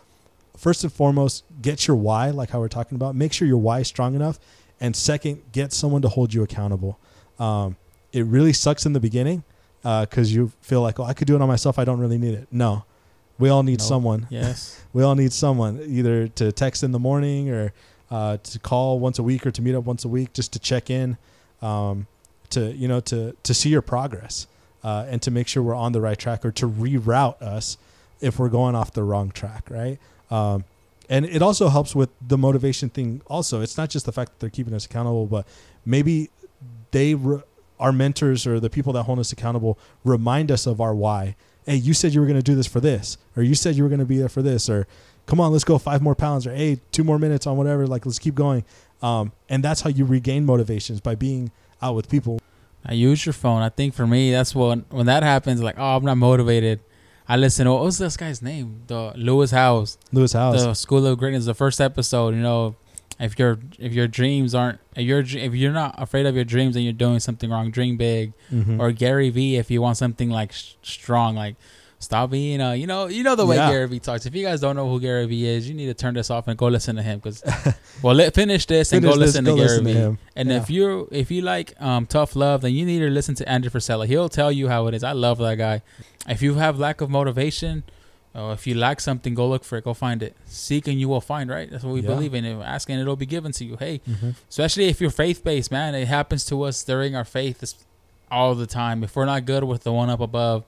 First 0.57 0.83
and 0.85 0.93
foremost, 0.93 1.45
get 1.61 1.87
your 1.87 1.97
why, 1.97 2.31
like 2.31 2.51
how 2.51 2.61
we're 2.61 2.69
talking 2.69 2.97
about. 2.97 3.15
Make 3.15 3.33
sure 3.35 3.47
your 3.47 3.59
why 3.59 3.81
is 3.81 3.89
strong 3.89 4.15
enough, 4.15 4.39
and 4.81 4.95
second, 4.95 5.43
get 5.53 5.73
someone 5.73 6.03
to 6.03 6.09
hold 6.09 6.35
you 6.35 6.43
accountable. 6.43 6.99
Um, 7.39 7.77
it 8.13 8.25
really 8.27 8.53
sucks 8.53 8.87
in 8.87 8.93
the 8.93 9.01
beginning 9.01 9.45
because 9.83 10.35
you 10.35 10.51
feel 10.61 10.83
like, 10.83 10.99
oh, 10.99 11.05
I 11.05 11.13
could 11.15 11.27
do 11.27 11.35
it 11.37 11.43
on 11.43 11.49
myself. 11.49 11.79
I 11.79 11.85
don't 11.85 12.01
really 12.01 12.19
need 12.19 12.35
it. 12.35 12.49
No, 12.51 12.85
we 13.39 13.49
all 13.49 13.63
need 13.63 13.79
No. 13.81 13.85
someone 13.85 14.27
yes. 14.31 14.83
we 14.93 15.03
all 15.03 15.15
need 15.15 15.33
someone 15.33 15.81
either 15.87 16.27
to 16.29 16.51
text 16.53 16.83
in 16.83 16.93
the 16.93 16.99
morning 16.99 17.51
or 17.51 17.73
uh, 18.11 18.37
to 18.39 18.59
call 18.59 18.99
once 18.99 19.19
a 19.19 19.23
week 19.23 19.47
or 19.47 19.51
to 19.51 19.61
meet 19.63 19.75
up 19.75 19.85
once 19.85 20.05
a 20.05 20.09
week 20.09 20.33
just 20.33 20.53
to 20.55 20.59
check 20.59 20.91
in 20.91 21.17
um, 21.63 22.07
to 22.51 22.73
you 22.73 22.89
know 22.89 23.01
to 23.01 23.37
to 23.43 23.53
see 23.53 23.69
your 23.69 23.83
progress 23.83 24.47
uh, 24.85 25.05
and 25.09 25.21
to 25.23 25.31
make 25.31 25.49
sure 25.49 25.63
we're 25.63 25.75
on 25.75 25.93
the 25.93 26.01
right 26.01 26.19
track 26.19 26.45
or 26.45 26.53
to 26.53 26.69
reroute 26.69 27.41
us 27.43 27.77
if 28.21 28.39
we're 28.39 28.49
going 28.49 28.75
off 28.75 28.93
the 28.93 29.03
wrong 29.03 29.31
track 29.31 29.65
right 29.71 29.99
um, 30.31 30.65
and 31.09 31.25
it 31.27 31.43
also 31.43 31.69
helps 31.69 31.95
with 31.95 32.11
the 32.27 32.39
motivation 32.39 32.89
thing 32.89 33.23
also 33.27 33.61
it's 33.61 33.77
not 33.77 33.91
just 33.91 34.07
the 34.07 34.13
fact 34.13 34.33
that 34.33 34.41
they're 34.41 34.51
keeping 34.51 34.75
us 34.75 34.87
accountable 34.87 35.27
but 35.27 35.47
maybe 35.85 36.31
they 36.91 37.15
re- 37.15 37.43
our 37.79 37.93
mentors 37.93 38.47
or 38.47 38.59
the 38.59 38.71
people 38.71 38.93
that 38.93 39.05
hold 39.05 39.19
us 39.19 39.33
accountable 39.33 39.79
remind 40.05 40.51
us 40.51 40.67
of 40.67 40.81
our 40.81 40.95
why 40.95 41.37
hey 41.67 41.77
you 41.77 41.95
said 41.95 42.13
you 42.15 42.21
were 42.21 42.27
going 42.27 42.39
to 42.39 42.43
do 42.43 42.55
this 42.55 42.67
for 42.67 42.81
this 42.81 43.19
or 43.37 43.43
you 43.43 43.55
said 43.55 43.75
you 43.77 43.83
were 43.83 43.89
going 43.89 43.99
to 43.99 44.07
be 44.07 44.19
there 44.19 44.29
for 44.29 44.43
this 44.43 44.69
or 44.69 44.87
come 45.27 45.41
on 45.41 45.53
let's 45.53 45.65
go 45.65 45.79
five 45.79 46.03
more 46.03 46.15
pounds 46.15 46.47
or 46.47 46.55
hey 46.55 46.81
two 46.93 47.05
more 47.05 47.19
minutes 47.19 47.47
on 47.47 47.57
whatever 47.57 47.87
like 47.87 48.07
let's 48.07 48.19
keep 48.19 48.35
going 48.35 48.65
um, 49.03 49.33
and 49.49 49.63
that's 49.63 49.83
how 49.83 49.91
you 49.91 50.05
regain 50.05 50.47
motivations 50.47 51.01
by 51.01 51.15
being 51.15 51.51
out 51.83 51.95
with 51.95 52.09
people 52.09 52.41
I 52.89 52.95
use 52.95 53.27
your 53.27 53.33
phone. 53.33 53.63
I 53.63 53.69
think 53.69 53.95
for 53.95 54.07
me, 54.07 54.31
that's 54.31 54.55
what 54.55 54.93
when 54.93 55.07
that 55.07 55.25
happens. 55.25 55.61
Like, 55.61 55.77
oh, 55.77 55.97
I'm 55.97 56.05
not 56.05 56.17
motivated. 56.17 56.81
I 57.29 57.37
listen. 57.37 57.67
to 57.67 57.73
What 57.73 57.83
was 57.85 57.99
this 57.99 58.17
guy's 58.17 58.41
name? 58.43 58.83
The 58.87 59.13
Lewis 59.17 59.51
Howes, 59.51 59.99
Lewis 60.13 60.33
Howes 60.33 60.65
the 60.65 60.75
School 60.75 61.07
of 61.07 61.19
Greatness. 61.19 61.45
The 61.47 61.55
first 61.55 61.81
episode. 61.81 62.35
You 62.35 62.41
know, 62.41 62.77
if 63.19 63.39
your 63.39 63.59
if 63.79 63.93
your 63.95 64.07
dreams 64.07 64.55
aren't 64.55 64.79
if 64.95 65.03
you're 65.05 65.21
if 65.21 65.55
you're 65.55 65.73
not 65.73 65.95
afraid 66.01 66.27
of 66.27 66.35
your 66.37 66.45
dreams 66.45 66.77
and 66.77 66.85
you're 66.85 66.93
doing 66.93 67.19
something 67.21 67.51
wrong, 67.51 67.71
dream 67.71 67.97
big. 67.97 68.33
Mhm. 68.53 68.79
Or 68.79 68.93
Gary 68.93 69.31
Vee. 69.31 69.57
if 69.57 69.71
you 69.71 69.83
want 69.83 69.97
something 69.97 70.31
like 70.31 70.53
sh- 70.53 70.75
strong, 70.83 71.35
like 71.35 71.57
stop 71.99 72.31
being 72.31 72.61
uh 72.61 72.73
you 72.73 72.87
know 72.87 73.07
you 73.07 73.23
know 73.23 73.35
the 73.35 73.47
way 73.47 73.57
Yeah. 73.57 73.71
Gary 73.71 73.89
Vee 73.89 73.99
talks. 74.01 74.27
If 74.27 74.35
you 74.35 74.45
guys 74.45 74.61
don't 74.61 74.77
know 74.77 74.89
who 74.89 75.01
Gary 75.01 75.27
Vee 75.27 75.47
is, 75.47 75.69
you 75.69 75.75
need 75.75 75.87
to 75.87 75.95
turn 75.95 76.15
this 76.15 76.31
off 76.31 76.47
and 76.47 76.57
go 76.59 76.67
listen 76.69 76.97
to 76.97 77.03
him. 77.03 77.19
Because 77.19 77.43
well, 78.03 78.15
let 78.15 78.35
finish 78.35 78.67
this 78.67 78.93
and 78.93 79.03
Finish 79.03 79.15
go 79.15 79.21
this, 79.21 79.29
listen 79.35 79.45
go 79.45 79.53
to 79.53 79.57
Gary 79.57 79.69
listen 79.69 79.85
to 79.85 79.93
Vee. 79.93 79.99
him. 79.99 80.19
And 80.37 80.49
Yeah. 80.51 80.57
if 80.63 80.71
you 80.71 81.09
if 81.11 81.31
you 81.31 81.41
like 81.43 81.73
um, 81.81 82.07
tough 82.07 82.37
love, 82.37 82.61
then 82.61 82.73
you 82.75 82.85
need 82.85 82.99
to 83.01 83.09
listen 83.09 83.35
to 83.37 83.49
Andrew 83.49 83.71
Frisella. 83.71 84.07
He'll 84.07 84.29
tell 84.29 84.53
you 84.53 84.69
how 84.69 84.87
it 84.89 84.95
is. 84.95 85.03
I 85.03 85.13
love 85.13 85.39
that 85.39 85.57
guy. 85.57 85.83
If 86.29 86.43
you 86.43 86.55
have 86.55 86.79
lack 86.79 87.01
of 87.01 87.09
motivation, 87.09 87.85
or 88.35 88.53
if 88.53 88.67
you 88.67 88.75
lack 88.75 89.01
something, 89.01 89.35
go 89.35 89.49
look 89.49 89.65
for 89.65 89.79
it. 89.79 89.85
Go 89.85 89.95
find 89.95 90.23
it. 90.23 90.37
Seek 90.45 90.87
and 90.89 91.01
you 91.01 91.09
will 91.09 91.23
find. 91.23 91.49
Right? 91.49 91.71
That's 91.71 91.83
what 91.83 91.95
we 91.95 92.01
Yeah. 92.03 92.09
believe 92.09 92.35
in. 92.35 92.45
Ask 92.45 92.91
and 92.91 93.01
it'll 93.01 93.17
be 93.17 93.25
given 93.27 93.53
to 93.53 93.65
you. 93.65 93.77
Hey, 93.79 94.03
Mhm. 94.07 94.35
especially 94.51 94.85
if 94.89 95.01
you're 95.01 95.11
faith 95.11 95.43
based, 95.43 95.71
man. 95.71 95.95
It 95.95 96.09
happens 96.09 96.45
to 96.47 96.63
us 96.65 96.85
during 96.85 97.17
our 97.17 97.25
faith 97.25 97.75
all 98.31 98.55
the 98.55 98.67
time. 98.67 99.03
If 99.03 99.17
we're 99.17 99.25
not 99.25 99.47
good 99.47 99.65
with 99.65 99.85
the 99.85 99.93
one 99.93 100.11
up 100.11 100.21
above, 100.21 100.65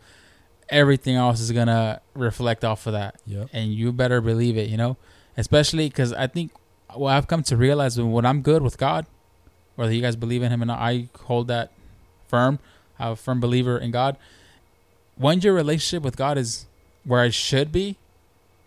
everything 0.70 1.16
else 1.16 1.40
is 1.40 1.50
gonna 1.52 2.00
reflect 2.14 2.64
off 2.64 2.86
of 2.86 2.92
that 2.92 3.16
Yep. 3.26 3.48
and 3.52 3.72
you 3.72 3.92
better 3.92 4.20
believe 4.20 4.56
it, 4.56 4.68
you 4.68 4.76
know, 4.76 4.96
especially 5.36 5.88
because 5.88 6.12
I 6.12 6.26
think 6.26 6.52
what 6.94 7.12
I've 7.12 7.26
come 7.26 7.42
to 7.44 7.56
realize 7.56 8.00
when 8.00 8.24
I'm 8.26 8.42
good 8.42 8.62
with 8.62 8.78
God, 8.78 9.06
whether 9.76 9.92
you 9.92 10.00
guys 10.02 10.16
believe 10.16 10.42
in 10.42 10.50
Him 10.52 10.62
or 10.62 10.66
not, 10.66 10.78
I 10.80 11.08
hold 11.24 11.48
that 11.48 11.70
firm. 12.26 12.58
I'm 12.98 13.12
a 13.12 13.16
firm 13.16 13.40
believer 13.40 13.78
in 13.78 13.90
God. 13.90 14.16
When 15.16 15.40
your 15.40 15.54
relationship 15.54 16.02
with 16.02 16.16
God 16.16 16.38
is 16.38 16.66
where 17.04 17.24
it 17.24 17.34
should 17.34 17.72
be, 17.72 17.96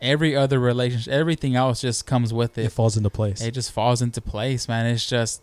every 0.01 0.35
other 0.35 0.59
relationship, 0.59 1.11
everything 1.13 1.55
else 1.55 1.81
just 1.81 2.05
comes 2.05 2.33
with 2.33 2.57
it 2.57 2.65
it. 2.65 2.71
falls 2.71 2.97
into 2.97 3.09
place 3.09 3.41
It 3.41 3.51
just 3.51 3.71
falls 3.71 4.01
into 4.01 4.21
place, 4.21 4.67
man. 4.67 4.85
It's 4.85 5.07
just, 5.07 5.41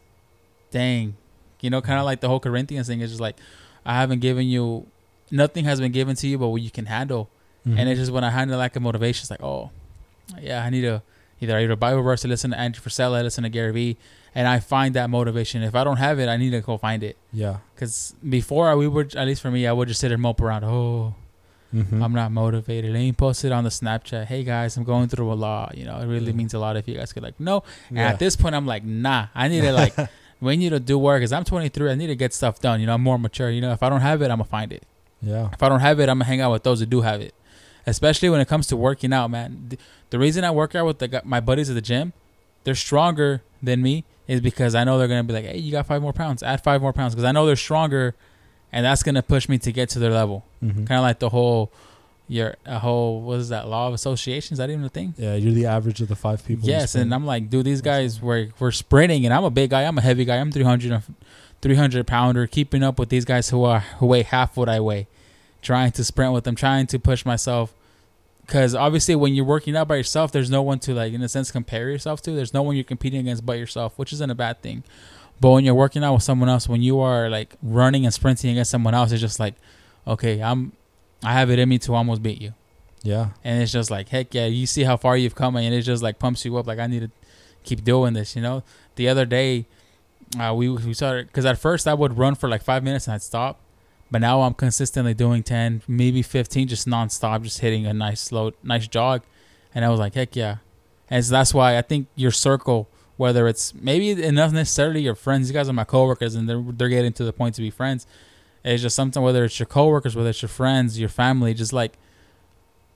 dang, 0.71 1.17
you 1.61 1.71
know, 1.71 1.81
kind 1.81 1.99
of 1.99 2.05
like 2.05 2.21
the 2.21 2.29
whole 2.29 2.41
Corinthians 2.41 2.87
thing. 2.89 3.01
It's 3.01 3.13
just 3.13 3.21
like, 3.21 3.37
I 3.87 3.95
haven't 3.95 4.21
given 4.21 4.47
you, 4.49 4.87
nothing 5.31 5.65
has 5.65 5.81
been 5.81 5.93
given 5.93 6.17
to 6.17 6.27
you, 6.29 6.39
but 6.39 6.49
what 6.49 6.63
you 6.63 6.71
can 6.71 6.87
handle. 6.87 7.29
Mhm. 7.67 7.79
And 7.79 7.89
it's 7.89 7.99
just 8.01 8.13
when 8.13 8.25
I 8.25 8.31
handle 8.31 8.59
lack 8.59 8.77
of 8.77 8.83
motivation, 8.83 9.23
it's 9.23 9.31
like, 9.31 9.43
oh, 9.43 9.71
yeah, 10.41 10.65
I 10.65 10.71
need 10.71 10.83
to 10.83 11.03
either 11.41 11.55
I 11.57 11.61
read 11.63 11.71
a 11.71 11.77
Bible 11.77 12.03
verse 12.03 12.23
to 12.23 12.29
listen 12.29 12.51
to 12.51 12.59
Andrew 12.59 12.83
Frisella, 12.83 13.23
listen 13.23 13.45
to 13.45 13.49
Gary 13.51 13.73
Vee, 13.73 13.97
and 14.35 14.49
I 14.49 14.59
find 14.61 14.95
that 14.95 15.09
motivation. 15.11 15.63
If 15.63 15.75
I 15.75 15.85
don't 15.85 15.99
have 15.99 16.19
it, 16.19 16.29
I 16.29 16.37
need 16.37 16.51
to 16.51 16.61
go 16.61 16.77
find 16.79 17.03
it. 17.03 17.17
yeah 17.33 17.59
Because 17.75 18.15
before 18.29 18.69
I, 18.69 18.75
we 18.75 18.89
would, 18.89 19.15
at 19.15 19.27
least 19.27 19.41
for 19.43 19.51
me, 19.51 19.67
I 19.67 19.73
would 19.73 19.89
just 19.89 20.01
sit 20.01 20.11
and 20.13 20.21
mope 20.23 20.41
around. 20.41 20.65
Oh, 20.65 21.15
Mhm. 21.75 22.03
I'm 22.03 22.13
not 22.15 22.33
motivated. 22.33 22.93
Let 22.93 23.01
me 23.01 23.13
post 23.13 23.45
it 23.45 23.53
on 23.53 23.63
the 23.63 23.69
Snapchat. 23.71 24.25
Hey 24.25 24.43
guys, 24.43 24.77
I'm 24.79 24.85
going 24.85 25.09
through 25.09 25.31
a 25.31 25.35
lot. 25.35 25.77
You 25.77 25.85
know, 25.85 25.99
it 25.99 26.07
really 26.07 26.33
means 26.33 26.55
a 26.55 26.59
lot 26.59 26.77
if 26.79 26.89
you 26.89 26.95
guys 26.95 27.13
could 27.13 27.23
like 27.23 27.39
no. 27.39 27.63
And 27.91 27.99
Yeah. 27.99 28.09
at 28.09 28.19
this 28.19 28.37
point, 28.37 28.55
I'm 28.55 28.65
like, 28.67 28.85
nah. 28.85 29.27
I 29.35 29.49
need 29.49 29.61
to 29.61 29.73
like, 29.73 29.95
we 30.41 30.57
need 30.57 30.71
to 30.71 30.81
do 30.81 30.97
work. 30.99 31.21
Cause 31.23 31.31
I'm 31.33 31.45
23. 31.45 31.91
I 31.91 31.95
need 31.95 32.07
to 32.07 32.17
get 32.17 32.33
stuff 32.33 32.59
done. 32.59 32.81
You 32.81 32.87
know, 32.87 32.95
I'm 32.95 33.03
more 33.03 33.19
mature. 33.19 33.51
You 33.51 33.61
know, 33.61 33.73
if 33.73 33.83
I 33.83 33.91
don't 33.91 34.01
have 34.01 34.23
it, 34.23 34.31
I'm 34.31 34.39
gonna 34.39 34.45
find 34.45 34.73
it. 34.73 34.83
Yeah. 35.23 35.49
If 35.53 35.63
I 35.63 35.69
don't 35.69 35.81
have 35.81 35.99
it, 36.01 36.09
I'm 36.09 36.19
gonna 36.19 36.25
hang 36.27 36.41
out 36.41 36.53
with 36.53 36.63
those 36.63 36.81
that 36.81 36.91
do 36.91 37.01
have 37.03 37.21
it. 37.21 37.35
Especially 37.87 38.29
when 38.29 38.41
it 38.41 38.49
comes 38.49 38.67
to 38.69 38.77
working 38.77 39.13
out, 39.13 39.31
man. 39.31 39.79
The, 40.11 40.19
reason 40.19 40.45
I 40.45 40.51
work 40.51 40.75
out 40.75 40.85
with 40.87 40.99
the, 40.99 41.23
my 41.25 41.41
buddies 41.41 41.71
at 41.71 41.75
the 41.75 41.81
gym, 41.81 42.13
they're 42.65 42.75
stronger 42.75 43.43
than 43.63 43.81
me, 43.83 44.05
is 44.27 44.41
because 44.43 44.75
I 44.75 44.85
know 44.85 44.99
they're 44.99 45.09
gonna 45.09 45.25
be 45.25 45.33
like, 45.33 45.47
hey, 45.47 45.59
you 45.59 45.73
got 45.73 45.87
five 45.87 46.03
more 46.03 46.13
pounds. 46.13 46.43
Add 46.43 46.63
five 46.63 46.83
more 46.83 46.93
pounds, 46.93 47.15
because 47.15 47.25
I 47.25 47.33
know 47.33 47.47
they're 47.47 47.57
stronger, 47.57 48.15
and 48.73 48.85
that's 48.85 49.03
gonna 49.03 49.23
push 49.23 49.49
me 49.49 49.57
to 49.59 49.73
get 49.73 49.89
to 49.91 49.99
their 49.99 50.11
level. 50.11 50.45
Mhm. 50.63 50.87
Kind 50.87 50.99
of 50.99 51.03
like 51.03 51.19
the 51.19 51.31
whole, 51.31 51.73
your 52.29 52.57
a 52.67 52.79
whole 52.79 53.23
what 53.23 53.39
is 53.39 53.49
that 53.49 53.69
law 53.69 53.89
of 53.89 53.95
association? 53.95 54.53
Is 54.53 54.59
that 54.59 54.69
even 54.69 54.85
a 54.85 54.91
thing? 54.91 55.15
Yeah, 55.17 55.35
you're 55.35 55.55
the 55.55 55.65
average 55.67 56.03
of 56.03 56.09
the 56.09 56.17
five 56.17 56.45
people. 56.45 56.69
Yes, 56.69 56.95
and 56.95 57.15
I'm 57.15 57.25
like, 57.25 57.49
dude, 57.49 57.65
these 57.65 57.81
guys 57.81 58.21
were 58.21 58.49
we're 58.59 58.71
sprinting, 58.71 59.25
and 59.25 59.33
I'm 59.33 59.45
a 59.45 59.51
big 59.51 59.71
guy. 59.71 59.85
I'm 59.85 59.97
a 59.97 60.03
heavy 60.03 60.27
guy. 60.27 60.37
I'm 60.37 60.53
300, 60.53 60.93
and- 60.93 61.03
300 61.63 62.07
pounder, 62.07 62.47
keeping 62.47 62.83
up 62.83 62.99
with 62.99 63.09
these 63.09 63.25
guys 63.25 63.51
who 63.51 63.65
are 63.65 63.81
who 63.81 64.07
weigh 64.07 64.23
half 64.23 64.57
what 64.57 64.69
I 64.69 64.81
weigh, 64.81 65.07
trying 65.63 65.93
to 65.93 66.05
sprint 66.05 66.33
with 66.33 66.45
them, 66.45 66.55
trying 66.55 66.87
to 66.89 66.99
push 66.99 67.25
myself. 67.25 67.75
Because 68.43 68.75
obviously, 68.75 69.15
when 69.15 69.35
you're 69.35 69.45
working 69.45 69.77
out 69.77 69.89
by 69.89 69.97
yourself, 69.97 70.33
there's 70.33 70.51
no 70.51 70.63
one 70.63 70.79
to 70.81 70.95
like, 70.95 71.13
in 71.13 71.23
a 71.23 71.29
sense, 71.29 71.51
compare 71.51 71.91
yourself 71.91 72.23
to. 72.23 72.33
There's 72.33 72.55
no 72.55 72.63
one 72.63 72.77
you're 72.77 72.85
competing 72.85 73.21
against 73.21 73.45
but 73.45 73.59
yourself, 73.59 73.99
which 73.99 74.13
isn't 74.13 74.31
a 74.31 74.35
bad 74.35 74.63
thing. 74.63 74.85
But 75.41 75.51
when 75.51 75.65
you're 75.65 75.75
working 75.75 76.03
out 76.03 76.15
with 76.15 76.23
someone 76.23 76.49
else, 76.49 76.69
when 76.69 76.83
you 76.83 76.99
are 77.01 77.29
like 77.29 77.55
running 77.63 78.05
and 78.05 78.15
sprinting 78.15 78.51
against 78.51 78.71
someone 78.71 78.95
else, 78.95 79.13
it's 79.13 79.21
just 79.21 79.39
like, 79.39 79.55
okay, 80.07 80.43
I'm, 80.43 80.73
I 81.23 81.35
have 81.35 81.51
it 81.51 81.59
in 81.59 81.69
me 81.69 81.79
to 81.81 81.95
almost 81.95 82.23
beat 82.23 82.41
you 82.41 82.55
yeah, 83.03 83.31
and 83.45 83.63
it's 83.63 83.73
just 83.73 83.91
like 83.91 84.09
heck 84.09 84.35
yeah 84.35 84.47
you 84.47 84.67
see 84.67 84.85
how 84.85 84.97
far 84.97 85.17
you've 85.17 85.35
come 85.35 85.57
and 85.57 85.75
it 85.75 85.83
just 85.83 86.03
like 86.03 86.19
pumps 86.19 86.45
you 86.45 86.57
up 86.57 86.67
like 86.67 86.79
i 86.79 86.87
need 86.87 87.01
to 87.01 87.11
keep 87.65 87.85
doing 87.85 88.15
this 88.15 88.35
you 88.35 88.43
know 88.43 88.63
the 88.97 89.09
other 89.09 89.25
day 89.25 89.67
uh, 90.39 90.53
we 90.55 90.69
we 90.69 90.95
started 90.95 91.27
because 91.27 91.45
at 91.45 91.59
first 91.59 91.87
i 91.87 91.95
would 91.95 92.19
run 92.19 92.35
for 92.35 92.49
like 92.49 92.63
five 92.63 92.83
minutes 92.83 93.07
and 93.07 93.15
i'd 93.15 93.23
stop 93.23 93.61
but 94.11 94.21
now 94.21 94.43
i'm 94.43 94.55
consistently 94.55 95.15
doing 95.15 95.43
10 95.43 95.83
maybe 95.89 96.23
15 96.23 96.69
just 96.69 96.87
nonstop 96.87 97.43
just 97.43 97.61
hitting 97.61 97.87
a 97.87 97.95
nice 97.95 98.21
slow 98.21 98.53
nice 98.63 98.87
jog 98.87 99.23
and 99.75 99.85
i 99.85 99.89
was 99.89 99.99
like 99.99 100.15
heck 100.15 100.37
yeah 100.37 100.57
and 101.09 101.25
so 101.25 101.31
that's 101.31 101.55
why 101.55 101.79
i 101.79 101.83
think 101.83 102.09
your 102.15 102.31
circle 102.31 102.89
whether 103.17 103.49
it's 103.49 103.75
maybe 103.75 104.11
enough 104.23 104.53
necessarily 104.53 105.01
your 105.01 105.15
friends 105.15 105.49
you 105.49 105.55
guys 105.55 105.69
are 105.69 105.73
my 105.73 105.85
coworkers 105.85 106.35
and 106.35 106.49
they're, 106.49 106.63
they're 106.63 106.89
getting 106.89 107.13
to 107.13 107.25
the 107.25 107.33
point 107.33 107.55
to 107.55 107.63
be 107.63 107.71
friends 107.71 108.07
it's 108.65 108.83
just 108.83 108.97
something 108.97 109.23
whether 109.23 109.45
it's 109.45 109.59
your 109.59 109.67
coworkers 109.67 110.15
whether 110.15 110.31
it's 110.31 110.43
your 110.43 110.49
friends 110.49 111.01
your 111.01 111.09
family 111.09 111.55
just 111.55 111.73
like 111.73 111.97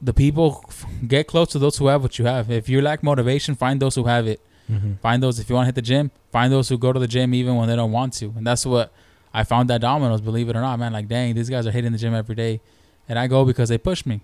the 0.02 0.12
people 0.12 0.64
get 1.06 1.28
close 1.28 1.48
to 1.50 1.58
those 1.60 1.78
who 1.78 1.86
have 1.86 2.02
what 2.02 2.18
you 2.18 2.24
have. 2.24 2.50
If 2.50 2.68
you 2.68 2.82
lack 2.82 3.04
motivation, 3.04 3.54
find 3.54 3.80
those 3.80 3.94
who 3.94 4.04
have 4.04 4.26
it. 4.26 4.40
Mm-hmm. 4.70 4.94
Find 4.94 5.22
those 5.22 5.38
if 5.38 5.48
you 5.48 5.54
want 5.54 5.64
to 5.64 5.68
hit 5.68 5.74
the 5.74 5.82
gym. 5.82 6.10
Find 6.30 6.52
those 6.52 6.68
who 6.68 6.78
go 6.78 6.92
to 6.92 7.00
the 7.00 7.08
gym 7.08 7.34
even 7.34 7.56
when 7.56 7.68
they 7.68 7.76
don't 7.76 7.92
want 7.92 8.14
to. 8.14 8.32
And 8.36 8.46
that's 8.46 8.64
what 8.64 8.92
I 9.34 9.44
found 9.44 9.70
at 9.70 9.80
Domino's. 9.80 10.20
Believe 10.20 10.48
it 10.48 10.56
or 10.56 10.60
not, 10.60 10.78
man. 10.78 10.92
Like, 10.92 11.08
dang, 11.08 11.34
these 11.34 11.50
guys 11.50 11.66
are 11.66 11.70
hitting 11.70 11.92
the 11.92 11.98
gym 11.98 12.14
every 12.14 12.34
day, 12.34 12.60
and 13.08 13.18
I 13.18 13.26
go 13.26 13.44
because 13.44 13.68
they 13.68 13.78
push 13.78 14.04
me. 14.06 14.20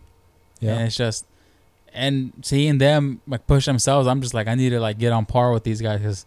yeah, 0.61 0.75
And 0.75 0.87
it's 0.87 0.97
just, 0.97 1.27
and 1.93 2.33
seeing 2.43 2.79
them 2.79 3.21
like 3.27 3.47
push 3.47 3.67
themselves, 3.67 4.07
I'm 4.07 4.21
just 4.21 4.35
like, 4.35 4.49
I 4.49 4.55
need 4.55 4.71
to 4.71 4.81
like 4.81 4.99
get 4.99 5.13
on 5.13 5.27
par 5.27 5.53
with 5.53 5.65
these 5.65 5.81
guys 5.81 6.01
because, 6.01 6.27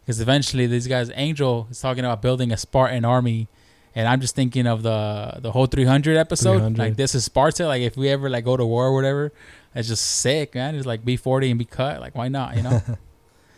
because 0.00 0.20
eventually 0.20 0.66
these 0.66 0.86
guys, 0.86 1.10
Angel 1.14 1.66
is 1.70 1.80
talking 1.80 2.04
about 2.04 2.22
building 2.22 2.52
a 2.52 2.56
Spartan 2.56 3.04
army. 3.04 3.48
And 3.94 4.08
I'm 4.08 4.22
just 4.22 4.34
thinking 4.34 4.66
of 4.66 4.82
the 4.82 5.38
the 5.40 5.52
whole 5.52 5.66
300 5.66 6.16
episode. 6.16 6.54
300. 6.54 6.78
Like 6.78 6.96
this 6.96 7.14
is 7.14 7.26
Sparta. 7.26 7.66
Like 7.66 7.82
if 7.82 7.94
we 7.94 8.08
ever 8.08 8.30
like 8.30 8.42
go 8.42 8.56
to 8.56 8.64
war 8.64 8.86
or 8.86 8.94
whatever, 8.94 9.32
it's 9.74 9.86
just 9.86 10.02
sick, 10.02 10.54
man. 10.54 10.76
It's 10.76 10.86
like 10.86 11.04
be 11.04 11.18
40 11.18 11.50
and 11.50 11.58
be 11.58 11.66
cut. 11.66 12.00
Like 12.00 12.14
why 12.14 12.28
not? 12.28 12.56
You 12.56 12.62
know. 12.62 12.80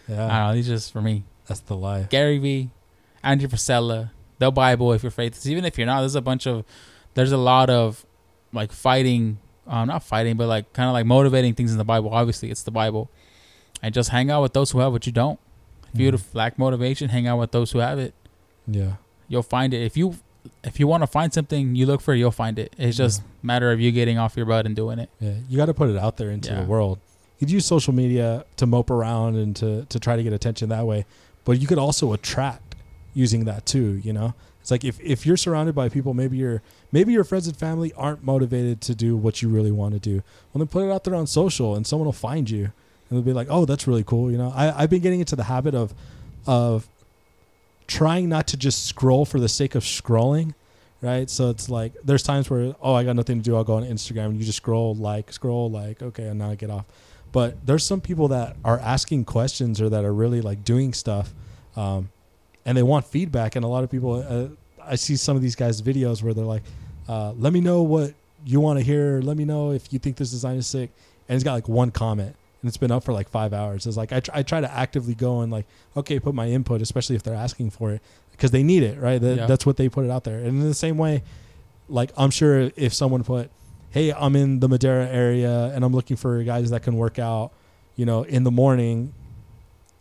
I 0.08 0.12
yeah. 0.12 0.16
don't 0.18 0.28
know. 0.28 0.54
These 0.54 0.66
just 0.66 0.92
for 0.92 1.00
me. 1.02 1.24
That's 1.46 1.60
the 1.60 1.76
life. 1.76 2.08
Gary 2.10 2.38
Vee, 2.38 2.70
Andrew 3.22 3.48
Frisella, 3.48 4.10
the 4.38 4.50
Bible. 4.50 4.92
If 4.92 5.02
you're 5.02 5.10
faithless, 5.10 5.46
even 5.46 5.64
if 5.64 5.76
you're 5.78 5.86
not, 5.86 6.00
there's 6.00 6.14
a 6.14 6.20
bunch 6.22 6.46
of, 6.46 6.64
there's 7.14 7.32
a 7.32 7.36
lot 7.36 7.68
of, 7.70 8.04
like 8.52 8.72
fighting, 8.72 9.38
um, 9.66 9.88
not 9.88 10.02
fighting, 10.02 10.36
but 10.36 10.46
like 10.48 10.72
kind 10.72 10.88
of 10.88 10.92
like 10.94 11.06
motivating 11.06 11.54
things 11.54 11.72
in 11.72 11.78
the 11.78 11.84
Bible. 11.84 12.10
Obviously, 12.10 12.50
it's 12.50 12.62
the 12.62 12.70
Bible, 12.70 13.10
and 13.82 13.92
just 13.92 14.10
hang 14.10 14.30
out 14.30 14.42
with 14.42 14.52
those 14.52 14.70
who 14.70 14.78
have 14.80 14.92
what 14.92 15.06
you 15.06 15.12
don't. 15.12 15.38
If 15.92 16.00
you 16.00 16.10
Mhm. 16.10 16.22
lack 16.34 16.58
motivation, 16.58 17.10
hang 17.10 17.26
out 17.26 17.38
with 17.38 17.52
those 17.52 17.72
who 17.72 17.78
have 17.80 17.98
it. 17.98 18.14
Yeah, 18.66 18.94
You'll 19.28 19.42
find 19.42 19.72
it. 19.74 19.82
If 19.82 19.96
you, 19.96 20.16
if 20.62 20.78
you 20.80 20.86
want 20.86 21.02
to 21.02 21.06
find 21.06 21.32
something, 21.32 21.74
you 21.76 21.86
look 21.86 22.00
for 22.00 22.14
it. 22.14 22.18
You'll 22.18 22.30
find 22.30 22.58
it. 22.58 22.74
It's 22.78 22.96
just 22.96 23.20
Yeah. 23.20 23.26
matter 23.42 23.72
of 23.72 23.80
you 23.80 23.90
getting 23.92 24.18
off 24.18 24.36
your 24.36 24.46
butt 24.46 24.66
and 24.66 24.74
doing 24.76 24.98
it. 24.98 25.08
yeah. 25.20 25.34
You 25.48 25.56
got 25.56 25.66
to 25.66 25.74
put 25.74 25.88
it 25.90 25.96
out 25.96 26.16
there 26.16 26.30
into 26.30 26.50
Yeah. 26.50 26.60
the 26.62 26.66
world. 26.66 26.98
Could 27.44 27.50
use 27.50 27.66
social 27.66 27.92
media 27.92 28.46
to 28.56 28.64
mope 28.64 28.88
around 28.88 29.36
and 29.36 29.54
to 29.56 29.84
to 29.90 30.00
try 30.00 30.16
to 30.16 30.22
get 30.22 30.32
attention 30.32 30.70
that 30.70 30.86
way, 30.86 31.04
but 31.44 31.60
you 31.60 31.66
could 31.66 31.76
also 31.76 32.14
attract 32.14 32.74
using 33.12 33.44
that 33.44 33.66
too. 33.66 34.00
You 34.02 34.14
know, 34.14 34.32
it's 34.62 34.70
like 34.70 34.82
if 34.82 34.98
if 34.98 35.26
you're 35.26 35.36
surrounded 35.36 35.74
by 35.74 35.90
people, 35.90 36.14
maybe 36.14 36.38
your 36.38 36.62
maybe 36.90 37.12
your 37.12 37.22
friends 37.22 37.46
and 37.46 37.54
family 37.54 37.92
aren't 37.98 38.24
motivated 38.24 38.80
to 38.80 38.94
do 38.94 39.14
what 39.14 39.42
you 39.42 39.50
really 39.50 39.70
want 39.70 39.92
to 39.92 40.00
do. 40.00 40.22
Well, 40.54 40.60
then 40.60 40.68
put 40.68 40.88
it 40.88 40.90
out 40.90 41.04
there 41.04 41.14
on 41.14 41.26
social, 41.26 41.74
and 41.74 41.86
someone 41.86 42.06
will 42.06 42.14
find 42.14 42.48
you, 42.48 42.64
and 42.64 42.72
they'll 43.10 43.20
be 43.20 43.34
like, 43.34 43.48
"Oh, 43.50 43.66
that's 43.66 43.86
really 43.86 44.04
cool." 44.04 44.30
You 44.30 44.38
know, 44.38 44.50
I 44.56 44.82
I've 44.82 44.88
been 44.88 45.02
getting 45.02 45.20
into 45.20 45.36
the 45.36 45.44
habit 45.44 45.74
of 45.74 45.92
of 46.46 46.88
trying 47.86 48.30
not 48.30 48.46
to 48.46 48.56
just 48.56 48.86
scroll 48.86 49.26
for 49.26 49.38
the 49.38 49.50
sake 49.50 49.74
of 49.74 49.82
scrolling 49.82 50.54
right 51.02 51.28
so 51.28 51.50
it's 51.50 51.68
like 51.68 51.92
there's 52.02 52.22
times 52.22 52.48
where 52.48 52.74
oh 52.80 52.94
i 52.94 53.04
got 53.04 53.14
nothing 53.14 53.36
to 53.36 53.42
do 53.42 53.54
i'll 53.54 53.64
go 53.64 53.74
on 53.74 53.84
instagram 53.84 54.26
and 54.26 54.38
you 54.38 54.44
just 54.44 54.56
scroll 54.56 54.94
like 54.94 55.30
scroll 55.30 55.70
like 55.70 56.00
okay 56.02 56.28
and 56.28 56.38
now 56.38 56.48
i 56.48 56.54
get 56.54 56.70
off 56.70 56.86
but 57.34 57.66
there's 57.66 57.84
some 57.84 58.00
people 58.00 58.28
that 58.28 58.56
are 58.64 58.78
asking 58.78 59.24
questions 59.24 59.80
or 59.80 59.88
that 59.90 60.04
are 60.04 60.14
really 60.14 60.40
like 60.40 60.64
doing 60.64 60.92
stuff 60.94 61.34
um, 61.76 62.08
and 62.64 62.78
they 62.78 62.82
want 62.82 63.04
feedback. 63.04 63.56
And 63.56 63.64
a 63.64 63.68
lot 63.68 63.82
of 63.84 63.90
people 63.90 64.12
uh, 64.14 64.46
i 64.92 64.94
see 64.94 65.16
some 65.16 65.34
of 65.36 65.42
these 65.42 65.56
guys 65.56 65.82
videos 65.82 66.22
where 66.22 66.32
they're 66.32 66.44
like 66.56 66.62
uh, 67.08 67.32
let 67.32 67.52
me 67.52 67.60
know 67.60 67.82
what 67.82 68.14
you 68.46 68.60
want 68.60 68.78
to 68.78 68.84
hear. 68.84 69.20
Let 69.20 69.36
me 69.36 69.44
know 69.44 69.72
if 69.72 69.92
you 69.92 69.98
think 69.98 70.16
this 70.16 70.30
design 70.30 70.56
is 70.56 70.66
sick. 70.66 70.90
And 71.28 71.34
it's 71.36 71.44
got 71.44 71.54
like 71.54 71.68
one 71.68 71.90
comment 71.90 72.34
and 72.60 72.68
it's 72.68 72.76
been 72.76 72.90
up 72.92 73.02
for 73.04 73.12
like 73.12 73.28
five 73.28 73.52
hours. 73.52 73.86
It's 73.86 73.96
like 73.96 74.12
i, 74.12 74.20
tr- 74.20 74.30
I 74.34 74.42
try 74.42 74.60
to 74.60 74.70
actively 74.72 75.14
go 75.14 75.40
and 75.42 75.50
like 75.50 75.66
okay 75.96 76.18
put 76.20 76.34
my 76.34 76.46
input 76.48 76.80
especially 76.82 77.16
if 77.16 77.22
they're 77.24 77.34
asking 77.48 77.70
for 77.70 77.90
it 77.92 78.00
because 78.32 78.50
they 78.52 78.62
need 78.62 78.82
it 78.90 78.96
right? 78.98 79.20
That- 79.20 79.36
Yeah. 79.38 79.46
that's 79.46 79.66
what 79.66 79.76
they 79.76 79.88
put 79.88 80.04
it 80.06 80.10
out 80.10 80.24
there. 80.24 80.38
And 80.38 80.62
in 80.62 80.68
the 80.74 80.74
same 80.86 80.98
way 80.98 81.22
like 81.88 82.10
i'm 82.16 82.30
sure 82.30 82.70
if 82.76 82.94
someone 82.94 83.22
put 83.24 83.50
hey 83.94 84.12
i'm 84.12 84.36
in 84.36 84.60
the 84.60 84.68
madera 84.68 85.06
area 85.06 85.72
and 85.74 85.84
i'm 85.84 85.92
looking 85.92 86.16
for 86.16 86.42
guys 86.42 86.68
that 86.70 86.82
can 86.82 86.96
work 86.96 87.18
out 87.18 87.50
you 87.96 88.04
know 88.04 88.24
in 88.24 88.44
the 88.44 88.50
morning 88.50 89.14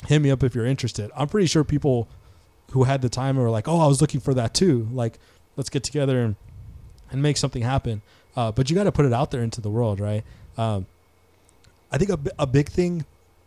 hit 0.08 0.20
me 0.20 0.32
up 0.32 0.44
if 0.44 0.56
you're 0.56 0.66
interested. 0.66 1.12
I'm 1.16 1.28
pretty 1.28 1.48
sure 1.48 1.64
people 1.64 2.08
who 2.72 2.84
had 2.84 3.02
the 3.02 3.10
time 3.10 3.38
were 3.38 3.50
like 3.50 3.68
oh 3.68 3.80
i 3.80 3.88
was 3.88 4.02
looking 4.02 4.20
for 4.20 4.34
that 4.34 4.54
too. 4.54 4.88
Like 4.92 5.20
let's 5.56 5.70
get 5.70 5.84
together 5.84 6.22
and 6.22 6.36
and 7.12 7.22
make 7.22 7.38
something 7.38 7.62
happen. 7.62 8.02
Uh, 8.36 8.52
but 8.52 8.70
you 8.70 8.76
got 8.76 8.86
to 8.86 8.92
put 8.92 9.06
it 9.06 9.14
out 9.14 9.30
there 9.30 9.44
into 9.44 9.62
the 9.62 9.70
world 9.70 10.00
right? 10.00 10.24
Um, 10.58 10.86
i 11.92 11.98
think 11.98 12.10
a, 12.10 12.20
a 12.40 12.48
big 12.48 12.70
thing 12.70 13.06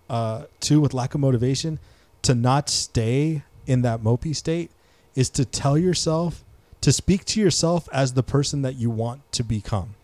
uh, 0.09 0.45
too 0.61 0.81
with 0.81 0.95
lack 0.95 1.15
of 1.15 1.21
motivation 1.21 1.79
to 2.23 2.35
not 2.35 2.69
stay 2.69 3.43
in 3.67 3.83
that 3.83 4.01
mopey 4.01 4.35
state 4.35 4.71
is 5.15 5.31
to 5.31 5.45
tell 5.45 5.77
yourself 5.77 6.45
to 6.81 6.93
speak 6.93 7.25
to 7.25 7.41
yourself 7.41 7.89
as 7.93 8.13
the 8.13 8.23
person 8.23 8.63
that 8.63 8.77
you 8.77 8.91
want 8.91 9.21
to 9.33 9.43
become 9.43 9.95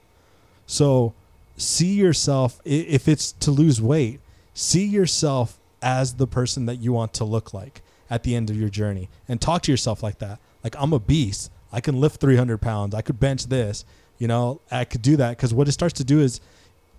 so 0.66 1.14
see 1.56 1.94
yourself 1.94 2.60
if 2.64 3.08
it's 3.08 3.32
to 3.32 3.50
lose 3.50 3.80
weight 3.80 4.20
see 4.54 4.84
yourself 4.84 5.58
as 5.82 6.14
the 6.14 6.26
person 6.26 6.66
that 6.66 6.76
you 6.76 6.92
want 6.92 7.12
to 7.14 7.24
look 7.24 7.52
like 7.52 7.82
at 8.08 8.22
the 8.22 8.36
end 8.36 8.50
of 8.50 8.56
your 8.56 8.68
journey. 8.68 9.08
And 9.28 9.40
talk 9.40 9.62
to 9.62 9.70
yourself 9.70 10.02
like 10.02 10.18
that. 10.18 10.38
Like 10.62 10.76
i'm 10.78 10.92
a 10.92 10.98
beast 10.98 11.50
i 11.72 11.80
can 11.80 12.00
lift 12.00 12.20
300 12.20 12.58
pounds. 12.58 12.94
I 12.94 13.02
could 13.02 13.18
bench 13.18 13.46
this. 13.46 13.84
You 14.18 14.28
know 14.28 14.60
i 14.70 14.84
could 14.84 15.02
do 15.02 15.16
that. 15.16 15.36
Because 15.36 15.52
what 15.52 15.68
it 15.68 15.72
starts 15.72 15.94
to 15.94 16.04
do 16.04 16.20
is 16.20 16.40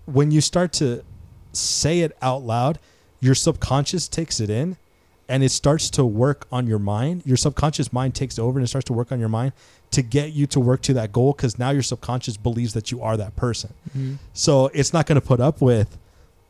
when 0.06 0.32
you 0.32 0.42
start 0.42 0.74
to 0.74 1.04
say 1.54 2.02
it 2.02 2.18
out 2.22 2.42
loud 2.42 2.80
your 3.20 3.36
subconscious 3.36 4.10
takes 4.10 4.40
it 4.42 4.50
in 4.50 4.76
and 5.30 5.44
it 5.44 5.50
starts 5.50 5.90
to 5.92 6.04
work 6.04 6.46
on 6.52 6.68
your 6.68 6.80
mind. 6.80 7.22
Your 7.26 7.38
subconscious 7.38 7.94
mind 7.94 8.14
takes 8.14 8.38
over 8.38 8.60
and 8.60 8.66
it 8.66 8.68
starts 8.68 8.86
to 8.88 8.94
work 8.94 9.12
on 9.14 9.20
your 9.20 9.30
mind 9.30 9.54
to 9.94 10.02
get 10.02 10.34
you 10.34 10.46
to 10.48 10.60
work 10.60 10.82
to 10.82 10.94
that 10.94 11.12
goal 11.12 11.34
because 11.34 11.58
now 11.58 11.70
your 11.70 11.84
subconscious 11.84 12.38
believes 12.38 12.74
that 12.74 12.92
you 12.92 13.02
are 13.02 13.16
that 13.18 13.36
person 13.36 13.74
so 14.34 14.68
it's 14.74 14.94
not 14.94 15.06
going 15.06 15.20
to 15.20 15.26
put 15.26 15.40
up 15.40 15.62
with, 15.62 15.98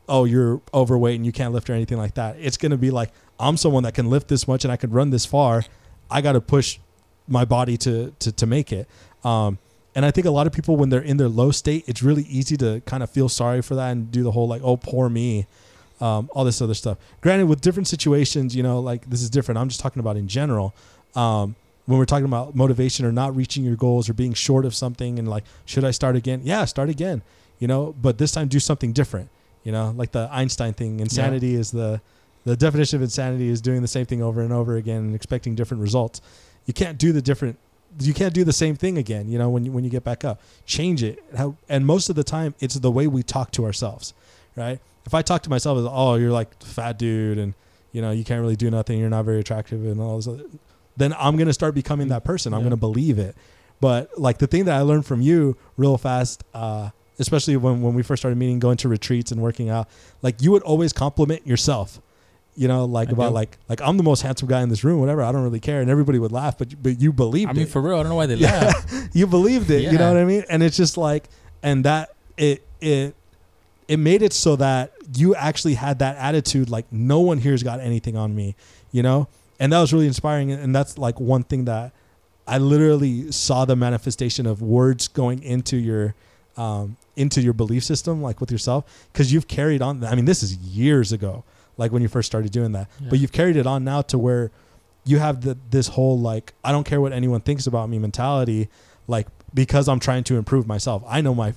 oh, 0.08 0.24
you're 0.24 0.60
overweight 0.72 1.16
and 1.16 1.26
you 1.26 1.32
can't 1.32 1.52
lift 1.52 1.68
or 1.70 1.74
anything 1.74 1.98
like 1.98 2.14
that. 2.14 2.36
It's 2.38 2.56
going 2.56 2.72
to 2.72 2.78
be 2.78 2.90
like, 2.90 3.10
I'm 3.38 3.56
someone 3.56 3.82
that 3.84 3.94
can 3.94 4.10
lift 4.10 4.28
this 4.28 4.46
much 4.46 4.64
and 4.64 4.72
I 4.72 4.76
can 4.76 4.90
run 4.90 5.10
this 5.10 5.26
far. 5.26 5.64
I 6.10 6.20
got 6.20 6.32
to 6.32 6.40
push 6.40 6.78
my 7.26 7.44
body 7.44 7.76
to, 7.78 8.14
to, 8.18 8.32
to 8.32 8.46
make 8.46 8.72
it. 8.72 8.88
Um, 9.24 9.58
and 9.94 10.04
I 10.04 10.10
think 10.10 10.26
a 10.26 10.30
lot 10.30 10.46
of 10.46 10.52
people, 10.52 10.76
when 10.76 10.88
they're 10.88 11.00
in 11.00 11.16
their 11.16 11.28
low 11.28 11.50
state, 11.50 11.84
it's 11.86 12.02
really 12.02 12.24
easy 12.24 12.56
to 12.58 12.82
kind 12.84 13.02
of 13.02 13.10
feel 13.10 13.28
sorry 13.28 13.62
for 13.62 13.74
that 13.76 13.90
and 13.92 14.10
do 14.10 14.22
the 14.22 14.32
whole 14.32 14.48
like, 14.48 14.62
oh, 14.62 14.76
poor 14.76 15.08
me, 15.08 15.46
um, 16.00 16.28
all 16.32 16.44
this 16.44 16.60
other 16.60 16.74
stuff. 16.74 16.98
Granted, 17.20 17.46
with 17.46 17.60
different 17.60 17.86
situations, 17.88 18.54
you 18.56 18.62
know, 18.62 18.80
like 18.80 19.08
this 19.08 19.22
is 19.22 19.30
different. 19.30 19.58
I'm 19.58 19.68
just 19.68 19.80
talking 19.80 20.00
about 20.00 20.16
in 20.16 20.28
general. 20.28 20.74
Um, 21.14 21.54
when 21.86 21.98
we're 21.98 22.04
talking 22.04 22.24
about 22.24 22.54
motivation 22.54 23.04
or 23.04 23.12
not 23.12 23.34
reaching 23.36 23.64
your 23.64 23.76
goals 23.76 24.08
or 24.08 24.14
being 24.14 24.32
short 24.32 24.64
of 24.64 24.74
something 24.74 25.18
and 25.18 25.28
like 25.28 25.44
should 25.64 25.84
I 25.84 25.90
start 25.90 26.16
again? 26.16 26.40
Yeah, 26.44 26.64
start 26.64 26.88
again. 26.88 27.22
You 27.58 27.68
know, 27.68 27.94
but 28.00 28.18
this 28.18 28.32
time 28.32 28.48
do 28.48 28.60
something 28.60 28.92
different. 28.92 29.30
You 29.62 29.72
know, 29.72 29.94
like 29.96 30.12
the 30.12 30.28
Einstein 30.30 30.74
thing. 30.74 31.00
Insanity 31.00 31.48
yeah. 31.48 31.58
is 31.58 31.70
the 31.70 32.00
the 32.44 32.56
definition 32.56 32.96
of 32.96 33.02
insanity 33.02 33.48
is 33.48 33.60
doing 33.60 33.80
the 33.80 33.88
same 33.88 34.04
thing 34.04 34.22
over 34.22 34.42
and 34.42 34.52
over 34.52 34.76
again 34.76 34.98
and 34.98 35.14
expecting 35.14 35.54
different 35.54 35.82
results. 35.82 36.20
You 36.66 36.74
can't 36.74 36.98
do 36.98 37.12
the 37.12 37.22
different 37.22 37.58
you 38.00 38.12
can't 38.12 38.34
do 38.34 38.42
the 38.42 38.52
same 38.52 38.74
thing 38.74 38.98
again, 38.98 39.28
you 39.28 39.38
know, 39.38 39.48
when 39.48 39.64
you, 39.64 39.70
when 39.70 39.84
you 39.84 39.90
get 39.90 40.02
back 40.02 40.24
up. 40.24 40.40
Change 40.66 41.04
it. 41.04 41.22
How, 41.36 41.54
and 41.68 41.86
most 41.86 42.10
of 42.10 42.16
the 42.16 42.24
time 42.24 42.54
it's 42.58 42.74
the 42.74 42.90
way 42.90 43.06
we 43.06 43.22
talk 43.22 43.52
to 43.52 43.64
ourselves, 43.64 44.14
right? 44.56 44.80
If 45.06 45.14
I 45.14 45.22
talk 45.22 45.42
to 45.42 45.50
myself 45.50 45.78
as, 45.78 45.86
"Oh, 45.88 46.14
you're 46.16 46.32
like 46.32 46.62
fat 46.62 46.98
dude 46.98 47.38
and 47.38 47.54
you 47.92 48.02
know, 48.02 48.10
you 48.10 48.24
can't 48.24 48.40
really 48.40 48.56
do 48.56 48.70
nothing, 48.70 48.98
you're 48.98 49.08
not 49.08 49.24
very 49.24 49.38
attractive 49.38 49.84
and 49.86 50.00
all 50.00 50.16
this 50.16 50.26
other, 50.26 50.42
then 50.96 51.14
I'm 51.18 51.36
going 51.36 51.48
to 51.48 51.52
start 51.52 51.74
becoming 51.74 52.08
that 52.08 52.24
person. 52.24 52.52
I'm 52.52 52.60
yeah. 52.60 52.64
going 52.64 52.70
to 52.70 52.76
believe 52.76 53.18
it. 53.18 53.36
But 53.80 54.18
like 54.18 54.38
the 54.38 54.46
thing 54.46 54.66
that 54.66 54.76
I 54.76 54.82
learned 54.82 55.06
from 55.06 55.20
you 55.20 55.56
real 55.76 55.98
fast 55.98 56.44
uh 56.54 56.90
especially 57.18 57.56
when, 57.56 57.82
when 57.82 57.94
we 57.94 58.02
first 58.02 58.20
started 58.20 58.36
meeting, 58.36 58.58
going 58.58 58.76
to 58.78 58.88
retreats 58.88 59.30
and 59.32 59.40
working 59.40 59.68
out, 59.68 59.88
like 60.22 60.40
you 60.42 60.50
would 60.50 60.62
always 60.62 60.92
compliment 60.92 61.46
yourself. 61.46 62.00
You 62.56 62.68
know, 62.68 62.84
like 62.84 63.08
I 63.08 63.12
about 63.12 63.30
do. 63.30 63.34
like 63.34 63.58
like 63.68 63.80
I'm 63.80 63.96
the 63.96 64.04
most 64.04 64.22
handsome 64.22 64.46
guy 64.46 64.62
in 64.62 64.68
this 64.68 64.84
room, 64.84 65.00
whatever. 65.00 65.22
I 65.22 65.32
don't 65.32 65.42
really 65.42 65.58
care, 65.58 65.80
and 65.80 65.90
everybody 65.90 66.20
would 66.20 66.30
laugh, 66.30 66.56
but 66.56 66.80
but 66.80 67.00
you 67.00 67.12
believed. 67.12 67.50
I 67.50 67.52
mean, 67.52 67.62
it. 67.64 67.68
for 67.68 67.82
real, 67.82 67.98
I 67.98 68.04
don't 68.04 68.10
know 68.10 68.14
why 68.14 68.26
they 68.26 68.36
yeah. 68.36 68.66
laugh. 68.66 69.08
you 69.12 69.26
believed 69.26 69.70
it. 69.70 69.82
Yeah. 69.82 69.90
You 69.90 69.98
know 69.98 70.12
what 70.12 70.22
I 70.22 70.24
mean? 70.24 70.44
And 70.48 70.62
it's 70.62 70.76
just 70.76 70.96
like, 70.96 71.24
and 71.64 71.84
that 71.84 72.14
it 72.36 72.64
it 72.80 73.16
it 73.88 73.96
made 73.96 74.22
it 74.22 74.32
so 74.32 74.54
that 74.54 74.92
you 75.16 75.34
actually 75.34 75.74
had 75.74 75.98
that 75.98 76.16
attitude, 76.16 76.70
like 76.70 76.86
no 76.92 77.18
one 77.18 77.38
here's 77.38 77.64
got 77.64 77.80
anything 77.80 78.16
on 78.16 78.36
me. 78.36 78.54
You 78.92 79.02
know, 79.02 79.26
and 79.58 79.72
that 79.72 79.80
was 79.80 79.92
really 79.92 80.06
inspiring, 80.06 80.52
and 80.52 80.74
that's 80.74 80.98
like 80.98 81.20
one 81.20 81.44
thing 81.44 81.64
that 81.66 81.92
I 82.46 82.58
literally 82.58 83.32
saw 83.32 83.64
the 83.64 83.76
manifestation 83.76 84.46
of 84.46 84.60
words 84.60 85.08
going 85.08 85.42
into 85.42 85.76
your 85.76 86.14
um, 86.56 86.96
into 87.16 87.40
your 87.40 87.52
belief 87.52 87.84
system, 87.84 88.22
like 88.22 88.40
with 88.40 88.50
yourself, 88.50 89.08
because 89.12 89.32
you've 89.32 89.48
carried 89.48 89.82
on. 89.82 90.04
I 90.04 90.14
mean, 90.14 90.24
this 90.24 90.42
is 90.42 90.56
years 90.56 91.12
ago, 91.12 91.44
like 91.76 91.92
when 91.92 92.02
you 92.02 92.08
first 92.08 92.26
started 92.26 92.52
doing 92.52 92.72
that, 92.72 92.88
yeah. 93.00 93.08
but 93.10 93.18
you've 93.18 93.32
carried 93.32 93.56
it 93.56 93.66
on 93.66 93.84
now 93.84 94.02
to 94.02 94.18
where 94.18 94.50
you 95.04 95.18
have 95.18 95.42
the 95.42 95.56
this 95.70 95.88
whole 95.88 96.18
like 96.18 96.52
I 96.62 96.72
don't 96.72 96.84
care 96.84 97.00
what 97.00 97.12
anyone 97.12 97.40
thinks 97.40 97.66
about 97.66 97.88
me 97.88 97.98
mentality, 97.98 98.68
like 99.06 99.26
because 99.52 99.88
I'm 99.88 100.00
trying 100.00 100.24
to 100.24 100.36
improve 100.36 100.66
myself. 100.66 101.02
I 101.06 101.20
know 101.20 101.34
my, 101.34 101.54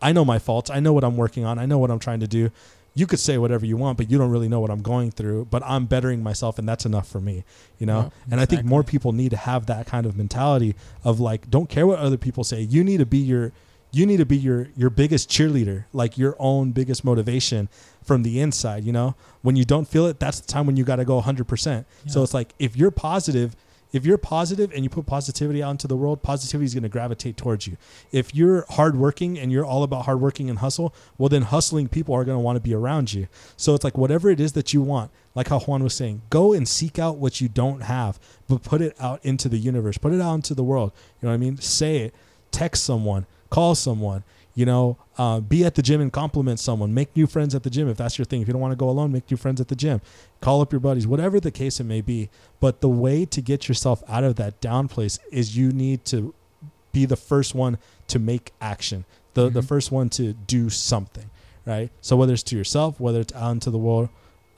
I 0.00 0.12
know 0.12 0.24
my 0.24 0.38
faults. 0.38 0.70
I 0.70 0.80
know 0.80 0.92
what 0.92 1.04
I'm 1.04 1.16
working 1.16 1.44
on. 1.44 1.58
I 1.58 1.66
know 1.66 1.78
what 1.78 1.90
I'm 1.90 1.98
trying 1.98 2.20
to 2.20 2.28
do. 2.28 2.50
You 2.94 3.06
could 3.06 3.18
say 3.18 3.38
whatever 3.38 3.64
you 3.64 3.76
want, 3.76 3.96
but 3.96 4.10
you 4.10 4.18
don't 4.18 4.30
really 4.30 4.48
know 4.48 4.60
what 4.60 4.70
I'm 4.70 4.82
going 4.82 5.10
through. 5.10 5.46
But 5.46 5.62
I'm 5.64 5.86
bettering 5.86 6.22
myself, 6.22 6.58
and 6.58 6.68
that's 6.68 6.84
enough 6.84 7.08
for 7.08 7.20
me, 7.20 7.44
you 7.78 7.86
know. 7.86 7.98
Yeah, 7.98 8.02
and 8.02 8.34
exactly. 8.34 8.42
I 8.42 8.46
think 8.46 8.68
more 8.68 8.82
people 8.82 9.12
need 9.12 9.30
to 9.30 9.36
have 9.36 9.66
that 9.66 9.86
kind 9.86 10.04
of 10.04 10.16
mentality 10.16 10.74
of 11.02 11.18
like, 11.20 11.50
don't 11.50 11.68
care 11.68 11.86
what 11.86 11.98
other 11.98 12.18
people 12.18 12.44
say. 12.44 12.60
You 12.60 12.84
need 12.84 12.98
to 12.98 13.06
be 13.06 13.18
your 13.18 13.52
you 13.92 14.06
need 14.06 14.16
to 14.16 14.26
be 14.26 14.38
your 14.38 14.68
your 14.76 14.90
biggest 14.90 15.30
cheerleader, 15.30 15.84
like 15.92 16.16
your 16.16 16.34
own 16.38 16.72
biggest 16.72 17.04
motivation 17.04 17.68
from 18.02 18.22
the 18.22 18.40
inside, 18.40 18.84
you 18.84 18.92
know? 18.92 19.14
When 19.42 19.54
you 19.54 19.64
don't 19.64 19.86
feel 19.86 20.06
it, 20.06 20.18
that's 20.18 20.40
the 20.40 20.46
time 20.46 20.66
when 20.66 20.76
you 20.76 20.84
got 20.84 20.96
to 20.96 21.04
go 21.04 21.20
100%. 21.20 21.84
So 22.08 22.22
it's 22.22 22.34
like 22.34 22.54
if 22.58 22.76
you're 22.76 22.90
positive, 22.90 23.54
if 23.92 24.06
you're 24.06 24.18
positive 24.18 24.72
and 24.72 24.82
you 24.82 24.90
put 24.90 25.06
positivity 25.06 25.62
out 25.62 25.72
into 25.72 25.86
the 25.86 25.96
world, 25.96 26.22
positivity 26.22 26.64
is 26.64 26.74
going 26.74 26.82
to 26.82 26.88
gravitate 26.88 27.36
towards 27.36 27.66
you. 27.66 27.76
If 28.10 28.34
you're 28.34 28.64
hardworking 28.70 29.38
and 29.38 29.52
you're 29.52 29.64
all 29.64 29.82
about 29.82 30.06
hardworking 30.06 30.48
and 30.48 30.58
hustle, 30.58 30.94
well, 31.18 31.28
then 31.28 31.42
hustling 31.42 31.88
people 31.88 32.14
are 32.14 32.24
going 32.24 32.36
to 32.36 32.42
want 32.42 32.56
to 32.56 32.60
be 32.60 32.74
around 32.74 33.12
you. 33.12 33.28
So 33.56 33.74
it's 33.74 33.84
like 33.84 33.98
whatever 33.98 34.30
it 34.30 34.40
is 34.40 34.52
that 34.52 34.72
you 34.72 34.80
want, 34.82 35.10
like 35.34 35.48
how 35.48 35.60
Juan 35.60 35.84
was 35.84 35.94
saying, 35.94 36.22
go 36.30 36.52
and 36.52 36.66
seek 36.66 36.98
out 36.98 37.18
what 37.18 37.40
you 37.40 37.48
don't 37.48 37.82
have, 37.82 38.18
but 38.48 38.62
put 38.62 38.80
it 38.80 38.96
out 38.98 39.20
into 39.24 39.48
the 39.48 39.58
universe, 39.58 39.98
put 39.98 40.12
it 40.12 40.20
out 40.20 40.34
into 40.34 40.54
the 40.54 40.64
world. 40.64 40.92
You 41.20 41.26
know 41.26 41.32
what 41.32 41.34
I 41.34 41.38
mean? 41.38 41.58
Say 41.58 41.98
it, 41.98 42.14
text 42.50 42.84
someone, 42.84 43.26
call 43.50 43.74
someone 43.74 44.24
you 44.54 44.66
know 44.66 44.98
uh, 45.18 45.40
be 45.40 45.64
at 45.64 45.74
the 45.74 45.82
gym 45.82 46.00
and 46.00 46.12
compliment 46.12 46.60
someone. 46.60 46.94
Make 46.94 47.14
new 47.16 47.26
friends 47.26 47.54
at 47.54 47.62
the 47.62 47.70
gym 47.70 47.88
if 47.88 47.96
that's 47.96 48.18
your 48.18 48.24
thing. 48.24 48.42
If 48.42 48.48
you 48.48 48.52
don't 48.52 48.62
want 48.62 48.72
to 48.72 48.76
go 48.76 48.88
alone 48.88 49.12
make 49.12 49.30
new 49.30 49.36
friends 49.36 49.60
at 49.60 49.68
the 49.68 49.76
gym. 49.76 50.00
Call 50.40 50.60
up 50.60 50.72
your 50.72 50.80
buddies 50.80 51.06
whatever 51.06 51.40
the 51.40 51.50
case 51.50 51.80
it 51.80 51.84
may 51.84 52.00
be. 52.00 52.30
But 52.60 52.80
the 52.80 52.88
way 52.88 53.24
to 53.26 53.40
get 53.40 53.68
yourself 53.68 54.02
out 54.08 54.24
of 54.24 54.36
that 54.36 54.60
down 54.60 54.88
place 54.88 55.18
is 55.30 55.56
you 55.56 55.72
need 55.72 56.04
to 56.06 56.34
be 56.92 57.04
the 57.06 57.16
first 57.16 57.54
one 57.54 57.78
to 58.08 58.18
make 58.18 58.52
action. 58.60 59.04
The, 59.34 59.46
mm-hmm. 59.46 59.54
the 59.54 59.62
first 59.62 59.90
one 59.90 60.10
to 60.10 60.34
do 60.34 60.68
something 60.68 61.30
right? 61.64 61.90
So 62.00 62.16
whether 62.16 62.32
it's 62.32 62.42
to 62.44 62.56
yourself 62.56 63.00
whether 63.00 63.20
it's 63.20 63.34
out 63.34 63.52
into 63.52 63.70
the 63.70 63.78
world 63.78 64.08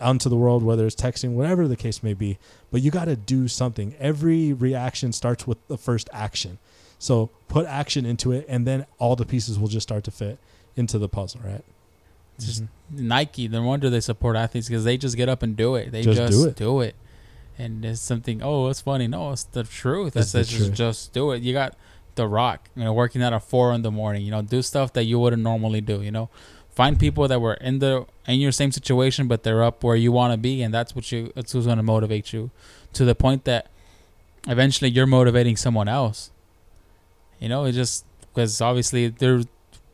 out 0.00 0.10
into 0.10 0.28
the 0.28 0.36
world 0.36 0.62
whether 0.62 0.86
it's 0.86 0.96
texting 0.96 1.34
whatever 1.34 1.68
the 1.68 1.76
case 1.76 2.02
may 2.02 2.14
be 2.14 2.38
but 2.70 2.82
you 2.82 2.90
got 2.90 3.06
to 3.06 3.16
do 3.16 3.48
something. 3.48 3.94
Every 3.98 4.52
reaction 4.52 5.12
starts 5.12 5.46
with 5.46 5.66
the 5.68 5.78
first 5.78 6.08
action 6.12 6.58
so 7.04 7.28
put 7.48 7.66
action 7.66 8.06
into 8.06 8.32
it, 8.32 8.46
and 8.48 8.66
then 8.66 8.86
all 8.98 9.14
the 9.14 9.26
pieces 9.26 9.58
will 9.58 9.68
just 9.68 9.86
start 9.86 10.04
to 10.04 10.10
fit 10.10 10.38
into 10.74 10.98
the 10.98 11.06
puzzle, 11.06 11.42
right? 11.44 11.62
Just 12.40 12.62
mm-hmm. 12.62 13.08
Nike. 13.08 13.46
No 13.46 13.62
wonder 13.62 13.90
they 13.90 14.00
support 14.00 14.36
athletes 14.36 14.68
because 14.68 14.84
they 14.84 14.96
just 14.96 15.14
get 15.14 15.28
up 15.28 15.42
and 15.42 15.54
do 15.54 15.74
it. 15.74 15.92
They 15.92 16.00
just, 16.00 16.16
just 16.16 16.32
do, 16.32 16.48
it. 16.48 16.56
do 16.56 16.80
it. 16.80 16.94
And 17.58 17.84
it's 17.84 18.00
something. 18.00 18.42
Oh, 18.42 18.68
it's 18.68 18.80
funny. 18.80 19.06
No, 19.06 19.32
it's 19.32 19.44
the 19.44 19.64
truth. 19.64 20.16
It's 20.16 20.30
says 20.30 20.48
just 20.48 20.72
just 20.72 21.12
do 21.12 21.32
it. 21.32 21.42
You 21.42 21.52
got 21.52 21.76
The 22.14 22.26
Rock. 22.26 22.70
You 22.74 22.84
know, 22.84 22.94
working 22.94 23.22
out 23.22 23.34
at 23.34 23.42
four 23.42 23.74
in 23.74 23.82
the 23.82 23.90
morning. 23.90 24.22
You 24.22 24.30
know, 24.30 24.40
do 24.40 24.62
stuff 24.62 24.94
that 24.94 25.04
you 25.04 25.18
wouldn't 25.18 25.42
normally 25.42 25.82
do. 25.82 26.00
You 26.00 26.10
know, 26.10 26.30
find 26.70 26.98
people 26.98 27.28
that 27.28 27.38
were 27.38 27.54
in 27.54 27.80
the 27.80 28.06
in 28.26 28.40
your 28.40 28.50
same 28.50 28.72
situation, 28.72 29.28
but 29.28 29.42
they're 29.42 29.62
up 29.62 29.84
where 29.84 29.94
you 29.94 30.10
want 30.10 30.32
to 30.32 30.38
be, 30.38 30.62
and 30.62 30.72
that's 30.72 30.96
what 30.96 31.12
you. 31.12 31.34
That's 31.34 31.52
who's 31.52 31.66
going 31.66 31.76
to 31.76 31.82
motivate 31.82 32.32
you, 32.32 32.50
to 32.94 33.04
the 33.04 33.14
point 33.14 33.44
that 33.44 33.68
eventually 34.48 34.90
you're 34.90 35.06
motivating 35.06 35.56
someone 35.56 35.86
else 35.86 36.30
you 37.44 37.50
know, 37.50 37.64
it 37.64 37.72
just 37.72 38.06
because 38.32 38.62
obviously 38.62 39.08
there, 39.08 39.42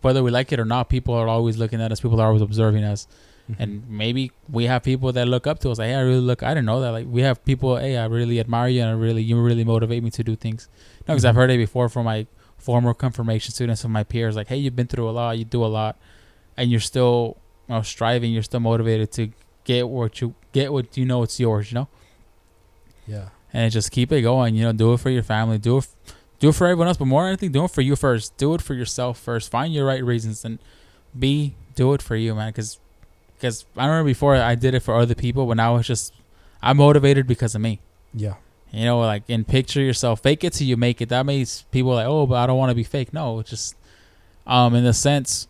whether 0.02 0.22
we 0.22 0.30
like 0.30 0.52
it 0.52 0.60
or 0.60 0.64
not, 0.64 0.88
people 0.88 1.14
are 1.14 1.26
always 1.26 1.58
looking 1.58 1.80
at 1.80 1.90
us. 1.90 2.00
People 2.00 2.20
are 2.20 2.28
always 2.28 2.42
observing 2.42 2.84
us, 2.84 3.08
mm-hmm. 3.50 3.60
and 3.60 3.90
maybe 3.90 4.30
we 4.48 4.66
have 4.66 4.84
people 4.84 5.12
that 5.12 5.26
look 5.26 5.48
up 5.48 5.58
to 5.58 5.70
us. 5.70 5.78
Like, 5.80 5.88
hey, 5.88 5.96
I 5.96 6.02
really 6.02 6.20
look. 6.20 6.44
I 6.44 6.50
didn't 6.50 6.66
know 6.66 6.80
that. 6.80 6.92
Like, 6.92 7.06
we 7.08 7.22
have 7.22 7.44
people. 7.44 7.76
Hey, 7.76 7.96
I 7.96 8.04
really 8.04 8.38
admire 8.38 8.68
you, 8.68 8.82
and 8.82 8.90
I 8.90 8.92
really 8.92 9.22
you 9.22 9.40
really 9.40 9.64
motivate 9.64 10.04
me 10.04 10.10
to 10.10 10.22
do 10.22 10.36
things. 10.36 10.68
No, 11.08 11.14
because 11.14 11.22
mm-hmm. 11.22 11.30
I've 11.30 11.34
heard 11.34 11.50
it 11.50 11.58
before 11.58 11.88
from 11.88 12.04
my 12.04 12.28
former 12.56 12.94
confirmation 12.94 13.52
students 13.52 13.82
and 13.82 13.92
my 13.92 14.04
peers. 14.04 14.36
Like, 14.36 14.46
hey, 14.46 14.56
you've 14.56 14.76
been 14.76 14.86
through 14.86 15.10
a 15.10 15.10
lot. 15.10 15.36
You 15.36 15.44
do 15.44 15.64
a 15.64 15.66
lot, 15.66 15.98
and 16.56 16.70
you're 16.70 16.78
still 16.78 17.36
you 17.68 17.74
know, 17.74 17.82
striving. 17.82 18.32
You're 18.32 18.44
still 18.44 18.60
motivated 18.60 19.10
to 19.14 19.30
get 19.64 19.88
what 19.88 20.20
you 20.20 20.36
get. 20.52 20.72
What 20.72 20.96
you 20.96 21.04
know 21.04 21.24
it's 21.24 21.40
yours. 21.40 21.72
You 21.72 21.80
know. 21.80 21.88
Yeah. 23.08 23.28
And 23.52 23.72
just 23.72 23.90
keep 23.90 24.12
it 24.12 24.22
going. 24.22 24.54
You 24.54 24.66
know, 24.66 24.72
do 24.72 24.92
it 24.92 25.00
for 25.00 25.10
your 25.10 25.24
family. 25.24 25.58
Do 25.58 25.78
it. 25.78 25.88
F- 26.06 26.14
do 26.40 26.48
it 26.48 26.54
for 26.54 26.66
everyone 26.66 26.88
else, 26.88 26.96
but 26.96 27.04
more 27.04 27.22
than 27.22 27.28
anything, 27.28 27.52
do 27.52 27.64
it 27.64 27.70
for 27.70 27.82
you 27.82 27.94
first. 27.94 28.36
Do 28.38 28.54
it 28.54 28.62
for 28.62 28.74
yourself 28.74 29.18
first. 29.18 29.50
Find 29.50 29.72
your 29.72 29.86
right 29.86 30.02
reasons 30.02 30.44
and 30.44 30.58
be 31.16 31.54
do 31.74 31.92
it 31.92 32.02
for 32.02 32.16
you, 32.16 32.34
man. 32.34 32.48
Because 32.48 32.78
because 33.36 33.66
I 33.76 33.86
remember 33.86 34.08
before 34.08 34.34
I 34.36 34.54
did 34.54 34.74
it 34.74 34.80
for 34.80 34.96
other 34.96 35.14
people, 35.14 35.46
but 35.46 35.58
now 35.58 35.76
it's 35.76 35.86
just 35.86 36.14
I'm 36.62 36.78
motivated 36.78 37.26
because 37.26 37.54
of 37.54 37.60
me. 37.60 37.80
Yeah. 38.14 38.34
You 38.72 38.86
know, 38.86 39.00
like 39.00 39.24
and 39.28 39.46
picture 39.46 39.82
yourself, 39.82 40.20
fake 40.20 40.42
it 40.42 40.54
till 40.54 40.66
you 40.66 40.78
make 40.78 41.02
it. 41.02 41.10
That 41.10 41.26
makes 41.26 41.62
people 41.70 41.92
like, 41.92 42.06
oh, 42.06 42.26
but 42.26 42.36
I 42.36 42.46
don't 42.46 42.56
want 42.58 42.70
to 42.70 42.74
be 42.74 42.84
fake. 42.84 43.12
No, 43.12 43.40
it's 43.40 43.50
just 43.50 43.76
um, 44.46 44.74
in 44.74 44.84
the 44.84 44.94
sense, 44.94 45.46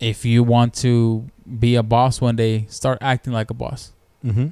if 0.00 0.24
you 0.24 0.42
want 0.42 0.74
to 0.76 1.28
be 1.58 1.76
a 1.76 1.82
boss 1.84 2.20
one 2.20 2.34
day, 2.34 2.66
start 2.68 2.98
acting 3.00 3.32
like 3.32 3.50
a 3.50 3.54
boss. 3.54 3.92
Mm-hmm. 4.24 4.48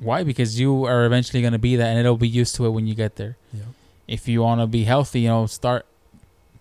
Why? 0.00 0.24
Because 0.24 0.58
you 0.58 0.84
are 0.84 1.04
eventually 1.04 1.42
going 1.42 1.52
to 1.52 1.58
be 1.58 1.76
that, 1.76 1.88
and 1.88 1.98
it'll 1.98 2.16
be 2.16 2.28
used 2.28 2.56
to 2.56 2.66
it 2.66 2.70
when 2.70 2.86
you 2.86 2.94
get 2.94 3.16
there. 3.16 3.36
Yeah 3.52 3.62
if 4.08 4.26
you 4.26 4.42
want 4.42 4.60
to 4.60 4.66
be 4.66 4.84
healthy, 4.84 5.20
you 5.20 5.28
know, 5.28 5.46
start 5.46 5.86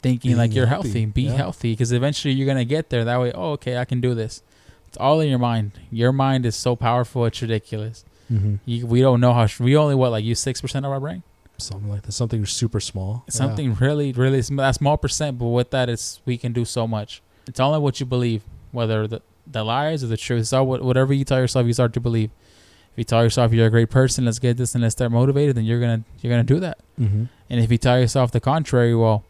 thinking 0.02 0.30
Being 0.30 0.38
like 0.38 0.54
you're 0.54 0.68
healthy. 0.68 0.90
healthy. 0.90 1.06
Be 1.06 1.24
yeah. 1.24 1.32
healthy 1.32 1.72
because 1.72 1.92
eventually 1.92 2.34
you're 2.34 2.46
gonna 2.48 2.66
get 2.66 2.90
there. 2.90 3.06
That 3.06 3.20
way, 3.20 3.32
oh, 3.34 3.54
okay, 3.54 3.78
I 3.78 3.86
can 3.86 4.02
do 4.02 4.14
this. 4.14 4.44
It's 4.88 4.98
all 4.98 5.20
in 5.22 5.30
your 5.30 5.40
mind. 5.40 5.72
Your 5.90 6.12
mind 6.12 6.46
is 6.46 6.56
so 6.56 6.76
powerful; 6.76 7.26
it's 7.26 7.42
ridiculous. 7.42 8.06
Mm-hmm. 8.32 8.56
You, 8.66 8.86
we 8.86 9.02
don't 9.02 9.22
know 9.22 9.34
how. 9.34 9.48
We 9.60 9.76
only 9.78 9.96
what 9.96 10.12
like 10.12 10.24
use 10.24 10.40
six 10.40 10.62
percent 10.62 10.86
of 10.86 10.92
our 10.92 11.00
brain. 11.00 11.24
Something 11.58 11.90
like 11.90 12.04
that. 12.04 12.12
Something 12.12 12.46
super 12.46 12.80
small. 12.80 13.24
Something 13.30 13.72
yeah. 13.72 13.78
really, 13.80 14.12
really 14.12 14.42
that 14.42 14.76
small 14.76 14.98
percent. 14.98 15.40
But 15.40 15.48
with 15.48 15.72
that, 15.72 15.90
it's 15.90 16.22
we 16.26 16.38
can 16.38 16.54
do 16.54 16.66
so 16.66 16.88
much. 16.88 17.22
It's 17.48 17.60
only 17.60 17.80
what 17.80 18.00
you 18.00 18.06
believe, 18.06 18.44
whether 18.72 19.08
the 19.08 19.22
the 19.46 19.64
lies 19.64 20.04
or 20.04 20.08
the 20.08 20.18
truth. 20.18 20.42
It's 20.42 20.54
all 20.54 20.68
whatever 20.68 21.14
you 21.14 21.24
tell 21.24 21.40
yourself, 21.40 21.66
you 21.66 21.74
start 21.74 21.94
to 21.94 22.00
believe. 22.00 22.30
If 22.98 23.02
you 23.02 23.04
tell 23.04 23.24
yourself 23.24 23.54
you're 23.54 23.68
a 23.68 23.70
great 23.70 23.92
person, 23.92 24.26
let's 24.26 24.40
get 24.40 24.58
this 24.58 24.74
and 24.74 24.82
let's 24.82 24.94
start 24.94 25.12
motivated, 25.12 25.56
then 25.56 25.66
you're 25.66 25.80
gonna 25.80 26.04
you're 26.20 26.32
gonna 26.32 26.44
do 26.44 26.60
that. 26.62 26.80
Mm-hmm. 27.00 27.26
And 27.48 27.60
if 27.60 27.72
you 27.72 27.78
tell 27.78 28.00
yourself 28.00 28.32
the 28.32 28.40
contrary, 28.40 28.96
well, 28.96 29.24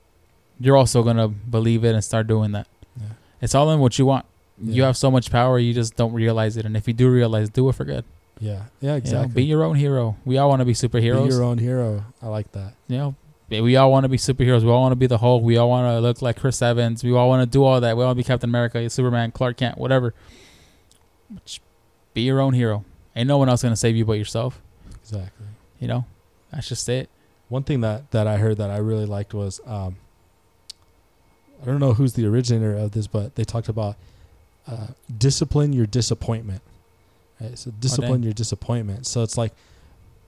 you're 0.57 0.77
also 0.77 1.03
gonna 1.03 1.27
believe 1.27 1.83
it 1.83 1.93
and 1.93 2.01
start 2.01 2.27
doing 2.27 2.53
that. 2.53 2.65
Yeah. 2.95 3.07
It's 3.41 3.53
all 3.53 3.69
in 3.71 3.81
what 3.81 3.99
you 3.99 4.05
want. 4.05 4.25
Yeah. 4.57 4.73
You 4.73 4.83
have 4.83 4.95
so 4.95 5.11
much 5.11 5.29
power, 5.29 5.59
you 5.59 5.73
just 5.73 5.97
don't 5.97 6.13
realize 6.13 6.55
it. 6.55 6.65
And 6.65 6.77
if 6.77 6.87
you 6.87 6.93
do 6.93 7.09
realize, 7.09 7.49
do 7.49 7.67
it 7.67 7.73
for 7.73 7.83
good. 7.83 8.05
Yeah, 8.39 8.63
yeah, 8.79 8.95
exactly. 8.95 9.19
You 9.19 9.27
know, 9.27 9.33
be 9.33 9.43
your 9.43 9.63
own 9.65 9.75
hero. 9.75 10.15
We 10.23 10.37
all 10.37 10.47
want 10.47 10.61
to 10.61 10.65
be 10.65 10.71
superheroes. 10.71 11.27
Be 11.27 11.33
your 11.33 11.43
own 11.43 11.57
hero. 11.57 12.05
I 12.21 12.27
like 12.27 12.49
that. 12.53 12.71
You 12.87 12.97
know, 12.97 13.15
we 13.49 13.75
all 13.75 13.91
want 13.91 14.05
to 14.05 14.09
be 14.09 14.17
superheroes. 14.17 14.63
We 14.63 14.69
all 14.69 14.79
want 14.79 14.93
to 14.93 14.97
be 14.97 15.07
the 15.07 15.17
Hulk. 15.17 15.43
We 15.43 15.57
all 15.57 15.67
want 15.67 15.93
to 15.93 15.99
look 15.99 16.21
like 16.21 16.39
Chris 16.39 16.61
Evans. 16.61 17.03
We 17.03 17.13
all 17.13 17.27
want 17.27 17.41
to 17.41 17.45
do 17.45 17.65
all 17.65 17.81
that. 17.81 17.97
We 17.97 18.03
all 18.03 18.07
want 18.07 18.17
to 18.17 18.23
be 18.23 18.27
Captain 18.27 18.49
America, 18.49 18.89
Superman, 18.89 19.31
Clark 19.33 19.57
Kent, 19.57 19.77
whatever. 19.77 20.13
Be 22.13 22.21
your 22.21 22.39
own 22.39 22.53
hero. 22.53 22.85
Ain't 23.17 23.27
no 23.27 23.39
one 23.39 23.49
else 23.49 23.63
gonna 23.63 23.75
save 23.75 23.95
you 23.95 24.05
but 24.05 24.13
yourself. 24.13 24.61
Exactly. 25.01 25.47
You 25.79 25.87
know, 25.87 26.05
that's 26.51 26.69
just 26.69 26.87
it. 26.87 27.09
one 27.49 27.63
thing 27.63 27.81
that 27.81 28.11
that 28.11 28.27
I 28.27 28.37
heard 28.37 28.57
that 28.57 28.69
I 28.69 28.77
really 28.77 29.07
liked 29.07 29.33
was 29.33 29.59
um, 29.65 29.95
I 31.61 31.65
don't 31.65 31.79
know 31.79 31.93
who's 31.93 32.13
the 32.13 32.27
originator 32.27 32.75
of 32.75 32.91
this, 32.91 33.07
but 33.07 33.33
they 33.33 33.43
talked 33.43 33.69
about 33.69 33.95
uh, 34.67 34.87
discipline 35.17 35.73
your 35.73 35.87
disappointment. 35.87 36.61
Right? 37.41 37.57
So 37.57 37.71
discipline 37.79 38.21
dang. 38.21 38.23
your 38.23 38.33
disappointment. 38.33 39.07
So 39.07 39.23
it's 39.23 39.35
like 39.35 39.53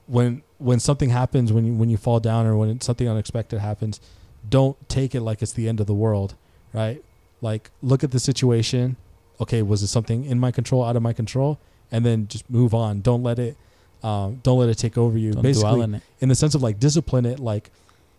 when 0.08 0.42
when 0.58 0.80
something 0.80 1.12
happens 1.12 1.54
when 1.54 1.68
you 1.68 1.74
when 1.74 1.90
you 1.92 1.98
fall 1.98 2.20
down 2.20 2.48
or 2.48 2.58
when 2.58 2.82
something 2.82 3.08
unexpected 3.08 3.60
happens, 3.60 4.02
don't 4.50 4.90
take 4.90 5.14
it 5.14 5.22
like 5.22 5.44
it's 5.44 5.54
the 5.54 5.70
end 5.70 5.80
of 5.80 5.86
the 5.86 5.94
world, 5.94 6.34
right? 6.74 7.04
Like 7.40 7.70
look 7.84 8.04
at 8.04 8.10
the 8.10 8.20
situation. 8.20 8.96
Okay, 9.40 9.62
was 9.62 9.84
it 9.84 9.88
something 9.88 10.26
in 10.26 10.40
my 10.40 10.52
control, 10.52 10.84
out 10.84 10.96
of 10.96 11.04
my 11.04 11.14
control, 11.14 11.60
and 11.92 12.06
then 12.06 12.28
just 12.28 12.50
move 12.50 12.74
on. 12.74 13.02
Don't 13.02 13.24
let 13.24 13.40
it 13.40 13.58
um, 14.04 14.40
don't 14.44 14.58
let 14.60 14.70
it 14.70 14.76
take 14.78 14.98
over 14.98 15.18
you. 15.18 15.34
Don't 15.34 15.42
Basically, 15.44 15.70
dwell 15.72 15.82
in 15.82 15.96
it. 15.96 16.04
in 16.22 16.30
the 16.30 16.36
sense 16.36 16.56
of 16.56 16.64
like 16.64 16.80
discipline 16.80 17.26
it 17.26 17.40
like 17.40 17.70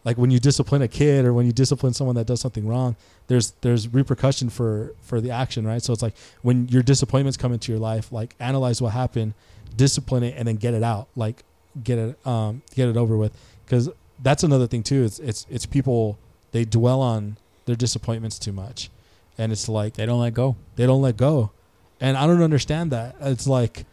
like 0.05 0.17
when 0.19 0.31
you 0.31 0.39
discipline 0.39 0.83
a 0.83 0.89
kid 0.89 1.25
or 1.25 1.33
when 1.33 1.47
you 1.47 1.53
discipline 1.53 1.93
someone 1.95 2.17
that 2.17 2.27
does 2.27 2.41
something 2.41 2.67
wrong 2.67 2.97
there's 3.27 3.53
there's 3.61 3.87
repercussion 3.89 4.49
for 4.49 4.95
for 5.03 5.21
the 5.21 5.31
action 5.31 5.67
right 5.67 5.83
so 5.83 5.93
it's 5.93 6.01
like 6.03 6.15
when 6.43 6.67
your 6.69 6.83
disappointments 6.83 7.37
come 7.37 7.53
into 7.53 7.71
your 7.71 7.79
life 7.79 8.11
like 8.11 8.35
analyze 8.41 8.81
what 8.81 8.93
happened 8.95 9.35
discipline 9.77 10.23
it 10.23 10.35
and 10.39 10.49
then 10.49 10.57
get 10.57 10.73
it 10.73 10.83
out 10.83 11.07
like 11.17 11.45
get 11.85 11.99
it 11.99 12.27
um 12.27 12.63
get 12.75 12.89
it 12.89 12.97
over 12.97 13.17
with 13.19 13.33
because 13.67 13.91
that's 14.23 14.43
another 14.43 14.67
thing 14.67 14.83
too 14.83 15.05
it's 15.05 15.19
it's 15.19 15.47
it's 15.51 15.67
people 15.67 16.19
they 16.53 16.65
dwell 16.65 17.03
on 17.03 17.37
their 17.67 17.77
disappointments 17.77 18.39
too 18.39 18.53
much 18.53 18.89
and 19.37 19.53
it's 19.53 19.69
like 19.69 19.95
They 19.95 20.07
don't 20.07 20.21
let 20.21 20.33
go. 20.35 20.57
they 20.77 20.87
don't 20.87 21.03
let 21.03 21.17
go 21.19 21.51
and 22.01 22.17
i 22.17 22.27
don't 22.27 22.43
understand 22.43 22.91
that. 22.93 23.17
It's 23.21 23.47
like 23.47 23.85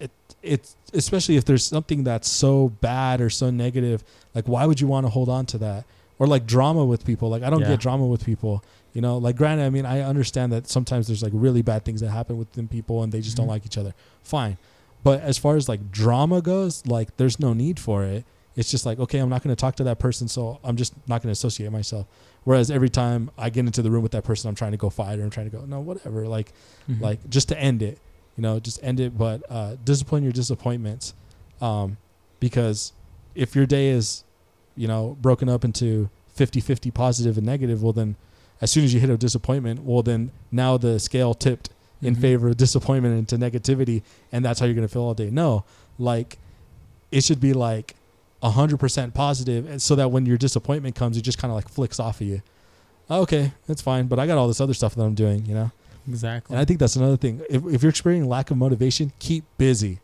it 0.00 0.10
it's 0.42 0.76
especially 0.92 1.36
if 1.36 1.44
there's 1.44 1.64
something 1.64 2.04
that's 2.04 2.28
so 2.28 2.68
bad 2.80 3.20
or 3.20 3.30
so 3.30 3.50
negative 3.50 4.02
like 4.34 4.46
why 4.48 4.66
would 4.66 4.80
you 4.80 4.86
want 4.86 5.06
to 5.06 5.10
hold 5.10 5.28
on 5.28 5.46
to 5.46 5.58
that? 5.58 5.84
Or 6.18 6.26
like 6.26 6.46
drama 6.46 6.84
with 6.84 7.04
people. 7.04 7.30
Like 7.30 7.42
i 7.42 7.50
don't 7.50 7.60
Yeah. 7.62 7.68
get 7.68 7.80
drama 7.80 8.06
with 8.06 8.24
people 8.24 8.62
you 8.94 9.00
know? 9.00 9.16
Like 9.16 9.36
granted 9.36 9.64
i 9.64 9.70
mean 9.70 9.86
i 9.86 10.00
understand 10.00 10.52
that 10.52 10.68
sometimes 10.68 11.06
there's 11.06 11.22
like 11.22 11.32
really 11.34 11.62
bad 11.62 11.84
things 11.84 12.00
that 12.00 12.10
happen 12.10 12.36
within 12.38 12.68
people 12.68 13.02
and 13.02 13.10
they 13.12 13.20
just 13.20 13.34
Mhm. 13.36 13.40
don't 13.40 13.46
like 13.48 13.64
each 13.66 13.78
other. 13.78 13.94
Fine. 14.22 14.58
But 15.04 15.20
as 15.22 15.36
far 15.38 15.56
as 15.56 15.68
like 15.68 15.90
drama 15.90 16.40
goes 16.42 16.84
like 16.86 17.16
there's 17.16 17.38
no 17.40 17.52
need 17.54 17.78
for 17.80 18.04
it. 18.04 18.24
It's 18.54 18.70
just 18.70 18.84
like 18.84 18.98
okay 18.98 19.18
i'm 19.18 19.30
not 19.30 19.42
going 19.42 19.54
to 19.56 19.60
talk 19.60 19.76
to 19.76 19.84
that 19.84 19.98
person 19.98 20.28
so 20.28 20.58
i'm 20.62 20.76
just 20.76 20.92
not 21.08 21.22
going 21.22 21.28
to 21.28 21.32
associate 21.32 21.72
myself 21.72 22.06
whereas 22.44 22.70
every 22.70 22.88
time 22.88 23.30
i 23.38 23.48
get 23.50 23.64
into 23.66 23.82
the 23.82 23.90
room 23.90 24.02
with 24.02 24.12
that 24.12 24.24
person 24.24 24.48
i'm 24.48 24.54
trying 24.54 24.72
to 24.72 24.76
go 24.78 24.90
fight 24.90 25.18
or 25.18 25.22
i'm 25.22 25.30
trying 25.30 25.48
to 25.50 25.56
go 25.56 25.64
no 25.64 25.80
whatever 25.80 26.26
like 26.26 26.52
Mhm. 26.90 27.00
like 27.00 27.30
just 27.30 27.48
to 27.48 27.58
end 27.58 27.82
it 27.82 27.98
you 28.36 28.42
know 28.42 28.58
just 28.60 28.78
end 28.82 28.98
it 29.00 29.16
but 29.16 29.42
uh 29.50 29.76
discipline 29.84 30.22
your 30.22 30.32
disappointments 30.32 31.14
um 31.60 31.96
because 32.40 32.92
if 33.34 33.54
your 33.54 33.66
day 33.66 33.88
is 33.88 34.24
you 34.76 34.88
know 34.88 35.16
broken 35.20 35.48
up 35.48 35.64
into 35.64 36.08
50-50 36.36 36.92
positive 36.94 37.36
and 37.36 37.46
negative 37.46 37.82
well 37.82 37.92
then 37.92 38.16
as 38.60 38.70
soon 38.70 38.84
as 38.84 38.94
you 38.94 39.00
hit 39.00 39.10
a 39.10 39.16
disappointment 39.16 39.82
well 39.84 40.02
then 40.02 40.30
now 40.50 40.76
the 40.76 40.98
scale 40.98 41.34
tipped 41.34 41.68
in 42.00 42.16
Mhm. 42.16 42.20
favor 42.20 42.48
of 42.48 42.56
disappointment 42.56 43.16
into 43.18 43.36
negativity 43.38 44.02
and 44.32 44.44
that's 44.44 44.58
how 44.60 44.66
you're 44.66 44.74
going 44.74 44.86
to 44.88 44.92
feel 44.92 45.02
all 45.02 45.14
day 45.14 45.30
no 45.30 45.64
like 45.98 46.38
it 47.12 47.22
should 47.22 47.40
be 47.40 47.52
like 47.52 47.94
100% 48.42 49.14
positive 49.14 49.68
and 49.70 49.80
so 49.80 49.94
that 49.94 50.10
when 50.10 50.26
your 50.26 50.36
disappointment 50.36 50.94
comes 50.96 51.16
it 51.16 51.22
just 51.22 51.38
kind 51.38 51.50
of 51.50 51.54
like 51.54 51.68
flicks 51.68 52.00
off 52.00 52.20
of 52.20 52.26
you 52.26 52.42
okay 53.10 53.52
that's 53.66 53.80
fine 53.82 54.06
but 54.06 54.18
i 54.18 54.26
got 54.26 54.36
all 54.38 54.48
this 54.48 54.60
other 54.60 54.74
stuff 54.74 54.94
that 54.94 55.02
i'm 55.02 55.14
doing 55.14 55.44
you 55.46 55.54
know 55.54 55.70
exactly. 56.08 56.54
and 56.54 56.60
I 56.60 56.64
think 56.64 56.80
that's 56.80 56.96
another 56.96 57.16
thing. 57.16 57.40
If, 57.48 57.64
if 57.66 57.82
you're 57.82 57.90
experiencing 57.90 58.28
lack 58.28 58.50
of 58.50 58.56
motivation, 58.56 59.12
keep 59.20 59.44
busy. 59.58 60.00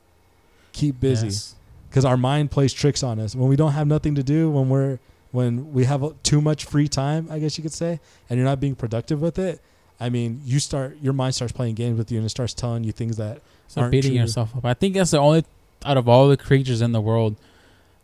Keep 0.72 1.01
busy 1.01 1.27
Yes. 1.27 1.57
because 1.90 2.05
our 2.05 2.16
mind 2.16 2.51
plays 2.53 2.72
tricks 2.72 3.03
on 3.03 3.18
us. 3.18 3.35
When 3.35 3.48
we 3.48 3.57
don't 3.57 3.72
have 3.72 3.87
nothing 3.88 4.14
to 4.14 4.22
do, 4.22 4.48
when 4.51 4.68
we're 4.68 4.98
when 5.33 5.72
we 5.72 5.85
have 5.85 6.05
too 6.22 6.40
much 6.40 6.64
free 6.64 6.87
time, 6.88 7.27
I 7.31 7.38
guess 7.40 7.59
you 7.59 7.62
could 7.62 7.72
say, 7.72 7.98
and 8.31 8.38
you're 8.38 8.46
not 8.46 8.61
being 8.61 8.74
productive 8.77 9.20
with 9.20 9.38
it. 9.38 9.61
I 10.01 10.09
mean, 10.09 10.40
you 10.44 10.61
start 10.61 10.98
your 11.03 11.12
mind 11.12 11.35
starts 11.35 11.53
playing 11.53 11.74
games 11.74 11.98
with 11.98 12.12
you 12.12 12.18
and 12.18 12.27
it 12.27 12.31
starts 12.31 12.55
telling 12.55 12.85
you 12.85 12.92
things 12.92 13.16
that 13.16 13.40
aren't 13.77 13.90
beating 13.90 14.12
true. 14.12 14.20
yourself 14.20 14.55
up. 14.57 14.64
I 14.64 14.74
think 14.74 14.94
that's 14.94 15.11
the 15.11 15.18
only 15.18 15.44
out 15.85 15.96
of 15.96 16.09
all 16.09 16.29
the 16.29 16.37
creatures 16.37 16.81
in 16.81 16.92
the 16.92 17.01
world, 17.01 17.35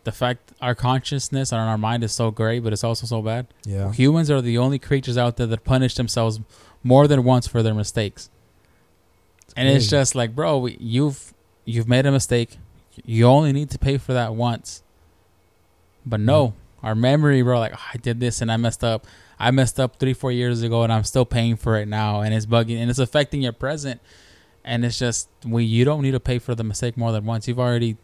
the 0.05 0.13
fact 0.13 0.53
our 0.61 0.75
consciousness 0.75 1.53
and 1.53 1.61
our 1.61 1.79
mind 1.79 2.05
is 2.05 2.13
so 2.13 2.31
great, 2.31 2.61
but 2.61 2.73
it's 2.73 2.85
also 2.85 3.07
so 3.07 3.21
bad. 3.23 3.47
yeah 3.65 3.93
Humans 3.93 4.31
are 4.31 4.41
the 4.41 4.59
only 4.59 4.79
creatures 4.79 5.19
out 5.19 5.37
there 5.37 5.47
that 5.47 5.65
punish 5.65 5.95
themselves 5.95 6.41
more 6.83 7.09
than 7.09 7.25
once 7.25 7.47
for 7.47 7.63
their 7.63 7.75
mistakes. 7.75 8.31
And 9.57 9.69
it's 9.69 9.89
just 9.89 10.15
like, 10.15 10.35
bro, 10.35 10.59
we, 10.59 10.77
you've 10.81 11.33
you've 11.65 11.89
made 11.89 12.07
a 12.07 12.13
mistake. 12.13 12.59
You 13.05 13.27
only 13.27 13.53
need 13.53 13.71
to 13.71 13.79
pay 13.79 13.99
for 13.99 14.13
that 14.13 14.35
once. 14.35 14.83
But 16.05 16.21
no, 16.21 16.49
mm-hmm. 16.49 16.87
our 16.87 16.95
memory, 16.95 17.43
bro, 17.43 17.59
like 17.61 17.73
"Oh, 17.75 17.91
I 17.93 17.97
did 17.99 18.21
this 18.21 18.41
and 18.41 18.51
I 18.51 18.57
messed 18.57 18.85
up. 18.85 19.07
I 19.39 19.51
messed 19.51 19.81
up 19.81 19.97
three, 19.99 20.13
four 20.13 20.33
years 20.33 20.63
ago, 20.63 20.83
and 20.83 20.93
I'm 20.93 21.05
still 21.05 21.25
paying 21.25 21.57
for 21.57 21.77
it 21.77 21.89
now, 21.89 22.21
and 22.21 22.35
it's 22.35 22.47
bugging 22.47 22.81
and 22.81 22.91
it's 22.91 22.99
affecting 22.99 23.43
your 23.43 23.53
present. 23.53 24.01
And 24.65 24.85
it's 24.85 24.99
just 24.99 25.29
we 25.45 25.65
you 25.65 25.85
don't 25.85 26.03
need 26.03 26.13
to 26.13 26.21
pay 26.21 26.39
for 26.39 26.55
the 26.55 26.65
mistake 26.65 26.97
more 26.97 27.13
than 27.13 27.25
once. 27.27 27.47
You've 27.47 27.61
already 27.61 27.97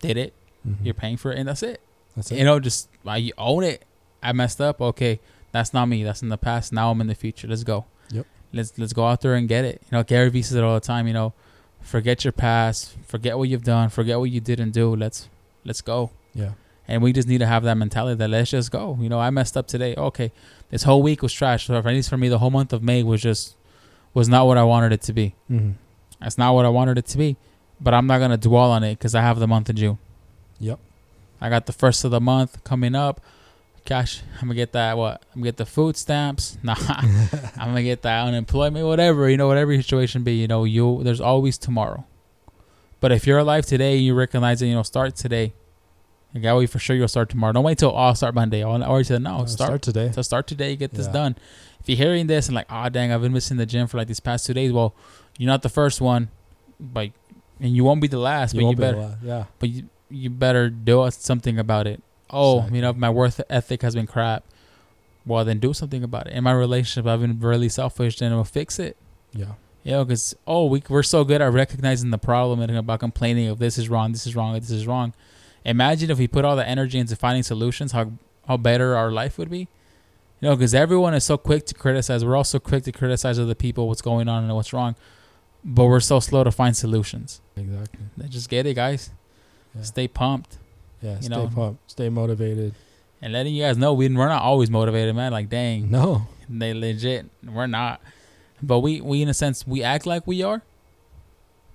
did 0.00 0.16
it. 0.16 0.32
Mhm. 0.66 0.76
You're 0.82 0.94
paying 0.94 1.16
for 1.16 1.32
it, 1.32 1.38
and 1.38 1.48
that's 1.48 1.62
it. 1.62 1.80
That's 2.16 2.30
it. 2.32 2.38
You 2.38 2.44
know, 2.44 2.58
just 2.60 2.88
you 3.16 3.32
own 3.38 3.64
it. 3.64 3.84
I 4.22 4.32
messed 4.32 4.60
up. 4.60 4.80
Okay, 4.80 5.20
that's 5.52 5.74
not 5.74 5.86
me. 5.86 6.04
That's 6.04 6.22
in 6.22 6.28
the 6.30 6.38
past. 6.38 6.72
Now 6.72 6.90
I'm 6.90 7.00
in 7.00 7.06
the 7.06 7.14
future. 7.14 7.46
Let's 7.48 7.64
go. 7.64 7.84
Yep. 8.10 8.26
Let's 8.52 8.78
let's 8.78 8.92
go 8.92 9.06
out 9.06 9.20
there 9.20 9.34
and 9.34 9.46
get 9.48 9.64
it. 9.64 9.82
You 9.90 9.98
know, 9.98 10.02
Gary 10.04 10.30
Vee 10.30 10.42
says 10.42 10.56
it 10.56 10.64
all 10.64 10.74
the 10.74 10.80
time. 10.80 11.06
You 11.06 11.12
know, 11.12 11.32
forget 11.82 12.24
your 12.24 12.32
past. 12.32 12.94
Forget 13.06 13.36
what 13.36 13.48
you've 13.48 13.64
done. 13.64 13.88
Forget 13.90 14.18
what 14.18 14.30
you 14.30 14.40
didn't 14.40 14.70
do. 14.70 14.94
Let's 14.96 15.28
let's 15.64 15.80
go. 15.80 16.10
yeah. 16.34 16.52
And 16.86 17.02
we 17.02 17.14
just 17.14 17.26
need 17.26 17.38
to 17.38 17.46
have 17.46 17.62
that 17.64 17.76
mentality 17.76 18.16
that 18.18 18.28
let's 18.28 18.50
just 18.50 18.70
go. 18.70 18.98
You 19.00 19.08
know, 19.08 19.18
I 19.18 19.30
messed 19.30 19.56
up 19.56 19.66
today. 19.66 19.94
Okay, 19.96 20.32
this 20.70 20.82
whole 20.82 21.02
week 21.02 21.22
was 21.22 21.32
trash. 21.32 21.66
So 21.66 21.74
at 21.76 21.84
least 21.86 22.10
for 22.10 22.18
me, 22.18 22.28
the 22.28 22.38
whole 22.38 22.50
month 22.50 22.74
of 22.74 22.82
May 22.82 23.02
was 23.02 23.22
just 23.22 23.54
was 24.12 24.28
not 24.28 24.46
what 24.46 24.58
I 24.58 24.64
wanted 24.64 24.92
it 24.92 25.00
to 25.02 25.12
be. 25.14 25.34
Mm-hmm. 25.50 25.72
That's 26.20 26.36
not 26.38 26.54
what 26.54 26.64
I 26.66 26.68
wanted 26.68 26.98
it 26.98 27.06
to 27.06 27.18
be. 27.18 27.36
But 27.80 27.94
I'm 27.94 28.06
not 28.06 28.18
gonna 28.18 28.36
dwell 28.36 28.70
on 28.70 28.84
it 28.84 28.98
because 28.98 29.14
I 29.14 29.22
have 29.22 29.38
the 29.38 29.46
month 29.48 29.68
of 29.70 29.76
June. 29.76 29.98
Yep. 30.64 30.78
I 31.40 31.50
got 31.50 31.66
the 31.66 31.72
first 31.72 32.04
of 32.04 32.10
the 32.10 32.20
month 32.20 32.62
coming 32.64 32.94
up. 32.94 33.20
Cash, 33.84 34.22
I'm 34.40 34.48
gonna 34.48 34.54
get 34.54 34.72
that. 34.72 34.96
What? 34.96 35.22
I'm 35.34 35.40
gonna 35.40 35.48
get 35.48 35.58
the 35.58 35.66
food 35.66 35.96
stamps. 35.96 36.56
Nah, 36.62 36.74
I'm 37.58 37.68
gonna 37.68 37.82
get 37.82 38.00
that 38.02 38.26
unemployment, 38.26 38.86
whatever. 38.86 39.28
You 39.28 39.36
know, 39.36 39.46
whatever 39.46 39.72
your 39.72 39.82
situation 39.82 40.22
be. 40.22 40.34
You 40.36 40.48
know, 40.48 40.64
you 40.64 41.02
there's 41.04 41.20
always 41.20 41.58
tomorrow. 41.58 42.04
But 43.00 43.12
if 43.12 43.26
you're 43.26 43.38
alive 43.38 43.66
today, 43.66 43.96
you 43.98 44.14
recognize 44.14 44.62
it. 44.62 44.66
You 44.68 44.74
know, 44.74 44.82
start 44.84 45.16
today. 45.16 45.52
You 46.32 46.40
got 46.40 46.56
wait 46.56 46.70
for 46.70 46.78
sure 46.78 46.96
you'll 46.96 47.08
start 47.08 47.28
tomorrow. 47.28 47.52
Don't 47.52 47.62
wait 47.62 47.76
till 47.78 47.94
I'll 47.94 48.14
start 48.14 48.34
Monday. 48.34 48.64
Or 48.64 48.98
you 48.98 49.04
said 49.04 49.20
no, 49.22 49.40
Uh, 49.40 49.46
start, 49.46 49.68
start 49.68 49.82
today. 49.82 50.10
So 50.12 50.22
start 50.22 50.46
today. 50.46 50.74
Get 50.76 50.92
this 50.92 51.06
Yeah. 51.06 51.12
done. 51.12 51.36
If 51.80 51.88
you're 51.90 51.98
hearing 51.98 52.26
this 52.26 52.48
and 52.48 52.54
like, 52.56 52.66
oh 52.70 52.88
dang, 52.88 53.12
I've 53.12 53.20
been 53.20 53.34
missing 53.34 53.58
the 53.58 53.66
gym 53.66 53.86
for 53.86 53.98
like 53.98 54.08
these 54.08 54.18
past 54.20 54.46
two 54.46 54.54
days. 54.54 54.72
Well, 54.72 54.94
you're 55.38 55.46
not 55.48 55.60
the 55.62 55.68
first 55.68 56.00
one, 56.00 56.30
but 56.80 57.10
and 57.60 57.76
you 57.76 57.84
won't 57.84 58.00
be 58.00 58.08
the 58.08 58.18
last. 58.18 58.54
but 58.54 58.60
you 58.60 58.64
won't 58.64 58.78
be 58.78 58.80
better. 58.80 59.18
Yeah. 59.22 59.44
but 59.58 59.68
you 59.68 59.88
you 60.14 60.30
better 60.30 60.70
do 60.70 61.08
something 61.10 61.58
about 61.58 61.86
it. 61.86 62.02
Oh, 62.30 62.58
Exactly. 62.58 62.76
you 62.78 62.82
know, 62.82 62.92
my 62.94 63.10
worth 63.10 63.40
ethic 63.50 63.82
has 63.82 63.94
been 63.94 64.06
crap. 64.06 64.44
Well, 65.26 65.44
then 65.44 65.58
do 65.58 65.72
something 65.72 66.02
about 66.02 66.26
it. 66.26 66.34
In 66.34 66.44
my 66.44 66.52
relationship, 66.52 67.06
I've 67.06 67.20
been 67.20 67.38
really 67.40 67.68
selfish, 67.68 68.18
then 68.18 68.32
we'll 68.34 68.44
fix 68.44 68.78
it. 68.78 68.96
Yeah. 69.32 69.52
You 69.82 69.92
know, 69.92 70.04
because 70.04 70.34
oh, 70.46 70.66
we 70.66 70.82
we're 70.88 71.02
so 71.02 71.24
good 71.24 71.40
at 71.42 71.52
recognizing 71.52 72.10
the 72.10 72.18
problem 72.18 72.60
and 72.60 72.76
about 72.76 73.00
complaining 73.00 73.48
of 73.48 73.58
this 73.58 73.76
is 73.78 73.88
wrong, 73.88 74.12
this 74.12 74.26
is 74.26 74.34
wrong, 74.34 74.54
this 74.54 74.70
is 74.70 74.86
wrong. 74.86 75.12
Imagine 75.64 76.10
if 76.10 76.18
we 76.18 76.26
put 76.28 76.44
all 76.44 76.56
the 76.56 76.66
energy 76.66 76.98
into 76.98 77.16
finding 77.16 77.42
solutions, 77.42 77.92
how 77.92 78.12
how 78.46 78.56
better 78.56 78.96
our 78.96 79.10
life 79.10 79.38
would 79.38 79.50
be. 79.50 79.68
You 80.40 80.48
know, 80.50 80.56
because 80.56 80.74
everyone 80.74 81.14
is 81.14 81.24
so 81.24 81.36
quick 81.38 81.64
to 81.66 81.74
criticize. 81.74 82.24
We're 82.24 82.36
also 82.36 82.58
quick 82.58 82.84
to 82.84 82.92
criticize 82.92 83.38
other 83.38 83.54
people, 83.54 83.88
what's 83.88 84.02
going 84.02 84.28
on 84.28 84.44
and 84.44 84.54
what's 84.54 84.72
wrong, 84.74 84.94
but 85.64 85.86
we're 85.86 86.00
so 86.00 86.20
slow 86.20 86.44
to 86.44 86.50
find 86.50 86.76
solutions. 86.76 87.40
Exactly. 87.56 88.00
Just 88.28 88.50
get 88.50 88.66
it, 88.66 88.74
guys. 88.74 89.10
Yeah. 89.74 89.82
Stay 89.82 90.08
pumped. 90.08 90.58
Yeah. 91.02 91.20
Stay 91.20 91.28
know. 91.28 91.48
pumped. 91.48 91.90
Stay 91.90 92.08
motivated. 92.08 92.74
and 93.22 93.32
letting 93.32 93.54
you 93.54 93.62
guys 93.62 93.76
know 93.78 93.92
we 93.94 94.08
we're 94.08 94.28
not 94.28 94.42
always 94.42 94.70
motivated, 94.70 95.14
man. 95.16 95.32
Like 95.32 95.48
dang, 95.48 95.90
No. 95.90 96.26
they 96.48 96.74
legit 96.74 97.26
we're 97.44 97.66
not. 97.66 98.00
But 98.62 98.80
we 98.80 99.00
we 99.00 99.22
in 99.22 99.28
a 99.28 99.34
sense 99.34 99.66
we 99.66 99.82
act 99.82 100.06
like 100.06 100.26
we 100.26 100.42
are. 100.42 100.62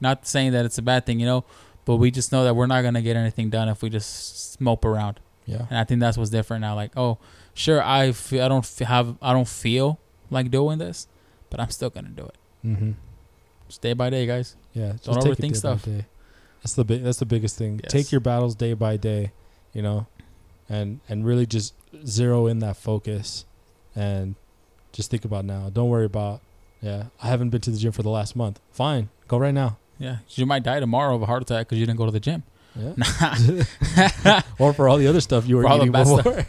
Not 0.02 0.26
saying 0.28 0.54
that 0.54 0.66
it's 0.66 0.78
a 0.78 0.82
bad 0.82 1.06
thing, 1.06 1.20
you 1.20 1.26
know, 1.26 1.44
but 1.86 1.98
we 1.98 2.10
just 2.12 2.32
know 2.32 2.44
that 2.46 2.56
we're 2.56 2.68
not 2.68 2.84
gonna 2.84 3.02
get 3.02 3.16
anything 3.18 3.50
done 3.50 3.68
if 3.68 3.82
we 3.82 3.90
just 3.90 4.60
mope 4.62 4.86
around. 4.86 5.20
Yeah. 5.46 5.66
And 5.70 5.78
I 5.80 5.84
think 5.84 6.00
that's 6.00 6.18
what's 6.18 6.30
different 6.30 6.62
now. 6.62 6.76
Like, 6.76 6.92
oh, 6.96 7.18
sure, 7.54 7.82
I 7.84 8.12
feel 8.14 8.44
I 8.46 8.48
don't 8.48 8.64
f- 8.66 8.88
have 8.88 9.18
I 9.22 9.34
don't 9.34 9.48
feel 9.48 10.00
like 10.30 10.52
doing 10.52 10.78
this, 10.78 11.08
but 11.50 11.60
I'm 11.60 11.70
still 11.72 11.90
gonna 11.90 12.10
do 12.10 12.26
it. 12.26 12.36
Mm-hmm. 12.66 12.92
Just 13.68 13.82
day 13.82 13.94
by 13.94 14.10
day, 14.10 14.26
guys. 14.26 14.56
Yeah, 14.74 14.94
Don't 15.04 15.16
just 15.16 15.22
take 15.22 15.34
it 15.40 15.42
overthink 15.42 15.56
stuff. 15.56 15.84
day. 15.84 16.06
That's 16.62 16.74
the 16.74 16.84
big. 16.84 17.04
That's 17.04 17.20
the 17.20 17.26
biggest 17.26 17.58
thing. 17.58 17.80
Yes. 17.84 17.92
Take 17.92 18.12
your 18.12 18.22
battles 18.22 18.56
day 18.56 18.74
by 18.74 18.98
day, 18.98 19.32
you 19.74 19.82
know, 19.82 20.08
and 20.68 21.00
and 21.08 21.26
really 21.26 21.46
just 21.46 21.74
zero 22.06 22.48
in 22.48 22.60
that 22.60 22.78
focus, 22.78 23.46
and 23.96 24.36
just 24.92 25.10
think 25.10 25.26
about 25.26 25.46
now. 25.46 25.70
Don't 25.70 25.90
worry 25.90 26.06
about. 26.06 26.42
Yeah, 26.82 27.06
I 27.22 27.28
haven't 27.28 27.50
been 27.50 27.62
to 27.62 27.72
the 27.72 27.78
gym 27.78 27.92
for 27.92 28.04
the 28.04 28.10
last 28.10 28.36
month. 28.36 28.60
Fine, 28.72 29.10
go 29.28 29.38
right 29.38 29.54
now. 29.54 29.78
Yeah, 30.00 30.18
you 30.30 30.46
might 30.46 30.64
die 30.64 30.80
tomorrow 30.80 31.16
of 31.16 31.22
a 31.22 31.26
heart 31.26 31.42
attack 31.42 31.68
because 31.68 31.78
you 31.78 31.86
didn't 31.86 31.98
go 31.98 32.06
to 32.06 32.12
the 32.12 32.20
gym. 32.22 32.44
Yeah. 32.76 34.42
or 34.60 34.74
for 34.74 34.88
all 34.88 34.98
the 34.98 35.08
other 35.08 35.22
stuff 35.22 35.48
you 35.48 35.58
were 35.58 35.64
For 35.64 35.76
eating 35.76 35.92
bad 35.92 36.08
stuff. 36.08 36.24
before. 36.24 36.46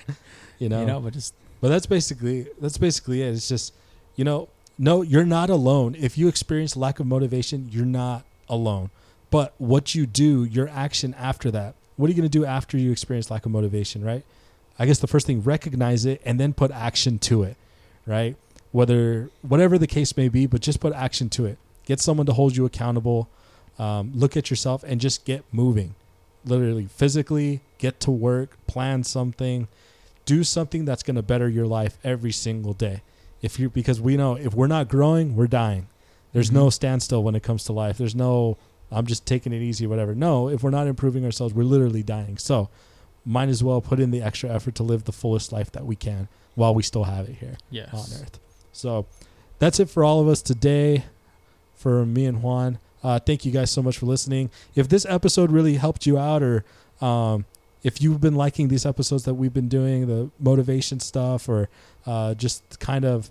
you 0.59 0.69
know. 0.69 0.81
You 0.81 0.87
know, 0.87 1.01
but 1.01 1.13
just 1.15 1.35
But 1.61 1.69
that's 1.69 1.87
basically 1.87 2.47
that's 2.61 2.79
basically 2.79 3.23
it. 3.23 3.33
It's 3.33 3.49
just, 3.49 3.75
you 4.17 4.25
know, 4.25 4.49
no, 4.79 5.03
you're 5.03 5.25
not 5.25 5.51
alone. 5.51 5.97
If 5.99 6.17
you 6.17 6.29
experience 6.29 6.77
lack 6.77 7.01
of 7.01 7.07
motivation, 7.07 7.69
you're 7.73 7.85
not 7.85 8.25
alone. 8.49 8.91
But 9.31 9.55
what 9.59 9.95
you 9.95 10.07
do, 10.07 10.45
your 10.45 10.69
action 10.69 11.15
after 11.15 11.51
that. 11.53 11.75
What 11.97 12.07
are 12.07 12.13
you 12.13 12.17
going 12.17 12.31
to 12.31 12.39
do 12.39 12.45
after 12.45 12.77
you 12.79 12.91
experience 12.91 13.31
lack 13.31 13.47
of 13.47 13.53
motivation, 13.53 14.05
right? 14.05 14.25
I 14.79 14.87
guess 14.87 14.99
the 14.99 15.07
first 15.07 15.27
thing, 15.27 15.43
recognize 15.43 16.07
it 16.07 16.23
and 16.25 16.41
then 16.41 16.55
put 16.55 16.71
action 16.71 17.19
to 17.21 17.43
it, 17.43 17.57
right? 18.07 18.37
Whether 18.73 19.31
whatever 19.43 19.77
the 19.79 19.87
case 19.87 20.17
may 20.17 20.29
be, 20.29 20.47
but 20.47 20.63
just 20.63 20.81
put 20.81 20.93
action 20.95 21.29
to 21.31 21.45
it. 21.45 21.59
Get 21.85 22.01
someone 22.01 22.27
to 22.27 22.33
hold 22.33 22.57
you 22.57 22.65
accountable. 22.65 23.29
Um, 23.79 24.13
look 24.15 24.37
at 24.37 24.49
yourself 24.51 24.83
and 24.85 25.01
just 25.01 25.25
get 25.25 25.45
moving. 25.53 25.95
Literally, 26.45 26.87
physically, 26.87 27.61
get 27.79 28.01
to 28.01 28.11
work, 28.11 28.57
plan 28.67 29.05
something, 29.05 29.69
do 30.25 30.43
something 30.43 30.85
that's 30.87 31.03
going 31.03 31.17
to 31.17 31.23
better 31.23 31.49
your 31.49 31.67
life 31.67 31.99
every 32.03 32.33
single 32.33 32.73
day. 32.73 33.03
If 33.43 33.59
you 33.59 33.69
because 33.69 34.01
we 34.01 34.17
know 34.17 34.37
if 34.37 34.55
we're 34.55 34.67
not 34.67 34.89
growing, 34.89 35.37
we're 35.37 35.47
dying. 35.47 35.89
There's 36.33 36.51
no 36.53 36.67
Mhm. 36.67 36.73
standstill 36.73 37.23
when 37.23 37.35
it 37.35 37.43
comes 37.43 37.65
to 37.65 37.73
life. 37.73 37.99
There's 37.99 38.15
no 38.15 38.57
I'm 38.91 39.07
just 39.07 39.27
taking 39.27 39.53
it 39.53 39.63
easy 39.63 39.87
whatever. 39.87 40.15
No, 40.15 40.49
if 40.49 40.63
we're 40.63 40.71
not 40.71 40.87
improving 40.87 41.25
ourselves, 41.25 41.55
we're 41.55 41.65
literally 41.65 42.03
dying. 42.03 42.39
So, 42.39 42.69
might 43.25 43.49
as 43.49 43.63
well 43.63 43.81
put 43.81 44.01
in 44.01 44.11
the 44.11 44.23
extra 44.23 44.51
effort 44.51 44.75
to 44.77 44.83
live 44.83 45.05
the 45.05 45.13
fullest 45.13 45.53
life 45.53 45.71
that 45.73 45.85
we 45.85 45.95
can 45.95 46.29
while 46.55 46.75
we 46.75 46.83
still 46.83 47.05
have 47.05 47.29
it 47.29 47.37
here 47.37 47.57
yes. 47.71 47.93
on 47.93 48.23
earth. 48.23 48.41
So, 48.73 49.07
that's 49.59 49.79
it 49.79 49.89
for 49.91 50.03
all 50.03 50.21
of 50.21 50.29
us 50.29 50.43
today 50.43 51.05
for 51.75 52.05
me 52.05 52.27
and 52.27 52.43
Juan. 52.43 52.79
Uh, 53.03 53.19
thank 53.19 53.45
you 53.47 53.53
guys 53.53 53.71
so 53.71 53.83
much 53.83 53.99
for 53.99 54.07
listening. 54.07 54.51
If 54.75 54.89
this 54.89 55.07
episode 55.07 55.51
really 55.51 55.75
helped 55.77 56.07
you 56.07 56.19
out, 56.19 56.43
or 56.43 56.65
um, 57.01 57.47
if 57.83 58.03
you've 58.03 58.21
been 58.21 58.35
liking 58.35 58.69
these 58.69 58.85
episodes 58.85 59.25
that 59.25 59.35
we've 59.35 59.55
been 59.55 59.69
doing, 59.69 60.07
the 60.07 60.31
motivation 60.39 61.01
stuff, 61.01 61.49
or 61.49 61.69
uh, 62.07 62.35
just 62.35 62.79
kind 62.81 63.05
of 63.05 63.31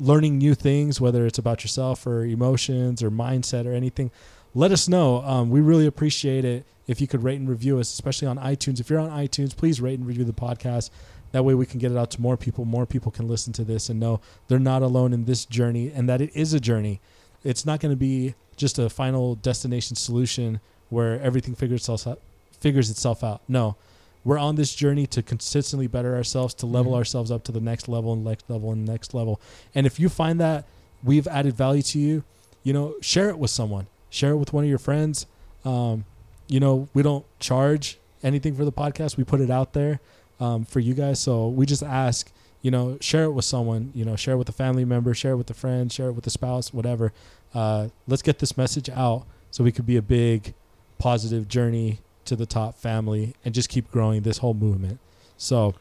learning 0.00 0.38
new 0.38 0.54
things, 0.54 1.00
whether 1.00 1.26
it's 1.26 1.38
about 1.38 1.62
yourself 1.62 2.06
or 2.06 2.24
emotions 2.24 3.02
or 3.02 3.10
mindset 3.10 3.66
or 3.66 3.72
anything, 3.72 4.10
let 4.58 4.72
us 4.72 4.88
know. 4.88 5.22
Um, 5.22 5.50
we 5.50 5.60
really 5.60 5.86
appreciate 5.86 6.44
it 6.44 6.64
if 6.88 7.00
you 7.00 7.06
could 7.06 7.22
rate 7.22 7.38
and 7.38 7.48
review 7.48 7.78
us, 7.78 7.92
especially 7.92 8.26
on 8.26 8.38
iTunes. 8.38 8.80
If 8.80 8.90
you're 8.90 8.98
on 8.98 9.10
iTunes, 9.10 9.56
please 9.56 9.80
rate 9.80 9.98
and 9.98 10.06
review 10.06 10.24
the 10.24 10.32
podcast. 10.32 10.90
That 11.30 11.44
way 11.44 11.54
we 11.54 11.64
can 11.64 11.78
get 11.78 11.92
it 11.92 11.96
out 11.98 12.10
to 12.12 12.20
more 12.20 12.36
people. 12.36 12.64
More 12.64 12.84
people 12.84 13.12
can 13.12 13.28
listen 13.28 13.52
to 13.52 13.62
this 13.64 13.88
and 13.88 14.00
know 14.00 14.20
they're 14.48 14.58
not 14.58 14.82
alone 14.82 15.12
in 15.12 15.26
this 15.26 15.44
journey 15.44 15.92
and 15.94 16.08
that 16.08 16.20
it 16.20 16.34
is 16.34 16.54
a 16.54 16.60
journey. 16.60 17.00
It's 17.44 17.64
not 17.64 17.78
going 17.78 17.92
to 17.92 17.96
be 17.96 18.34
just 18.56 18.80
a 18.80 18.90
final 18.90 19.36
destination 19.36 19.94
solution 19.94 20.58
where 20.88 21.20
everything 21.20 21.54
figures 21.54 21.82
itself 21.82 22.08
out, 22.08 22.20
figures 22.58 22.90
itself 22.90 23.22
out. 23.22 23.42
No, 23.46 23.76
we're 24.24 24.38
on 24.38 24.56
this 24.56 24.74
journey 24.74 25.06
to 25.08 25.22
consistently 25.22 25.86
better 25.86 26.16
ourselves, 26.16 26.52
to 26.54 26.66
level 26.66 26.92
Mhm. 26.92 26.96
ourselves 26.96 27.30
up 27.30 27.44
to 27.44 27.52
the 27.52 27.60
next 27.60 27.86
level 27.88 28.12
and 28.12 28.24
next 28.24 28.50
level 28.50 28.72
and 28.72 28.84
next 28.84 29.14
level. 29.14 29.40
And 29.72 29.86
if 29.86 30.00
you 30.00 30.08
find 30.08 30.40
that 30.40 30.64
we've 31.04 31.28
added 31.28 31.54
value 31.54 31.82
to 31.82 31.98
you, 32.00 32.24
you 32.64 32.72
know, 32.72 32.94
share 33.00 33.28
it 33.28 33.38
with 33.38 33.50
someone. 33.50 33.86
Share 34.10 34.32
it 34.32 34.36
with 34.36 34.52
one 34.52 34.64
of 34.64 34.70
your 34.70 34.78
friends. 34.78 35.26
Um, 35.64 36.04
you 36.46 36.60
know, 36.60 36.88
we 36.94 37.02
don't 37.02 37.24
charge 37.38 37.98
anything 38.22 38.54
for 38.54 38.64
the 38.64 38.72
podcast. 38.72 39.16
We 39.16 39.24
put 39.24 39.40
it 39.40 39.50
out 39.50 39.72
there 39.72 40.00
um, 40.40 40.64
for 40.64 40.80
you 40.80 40.94
guys. 40.94 41.20
So 41.20 41.48
we 41.48 41.66
just 41.66 41.82
ask, 41.82 42.32
you 42.62 42.70
know, 42.70 42.98
share 43.00 43.24
it 43.24 43.32
with 43.32 43.44
someone. 43.44 43.92
You 43.94 44.04
know, 44.04 44.16
share 44.16 44.34
it 44.34 44.38
with 44.38 44.48
a 44.48 44.52
family 44.52 44.84
member, 44.84 45.14
share 45.14 45.32
it 45.32 45.36
with 45.36 45.50
a 45.50 45.54
friend, 45.54 45.92
share 45.92 46.08
it 46.08 46.12
with 46.12 46.26
a 46.26 46.30
spouse, 46.30 46.72
whatever. 46.72 47.12
Uh, 47.54 47.88
let's 48.06 48.22
get 48.22 48.38
this 48.38 48.56
message 48.56 48.88
out 48.90 49.26
so 49.50 49.64
we 49.64 49.72
could 49.72 49.86
be 49.86 49.96
a 49.96 50.02
big, 50.02 50.54
positive 50.98 51.48
journey 51.48 52.00
to 52.24 52.36
the 52.36 52.46
top 52.46 52.76
family 52.76 53.34
and 53.44 53.54
just 53.54 53.68
keep 53.68 53.90
growing 53.90 54.22
this 54.22 54.38
whole 54.38 54.54
movement. 54.54 54.98
So, 55.36 55.74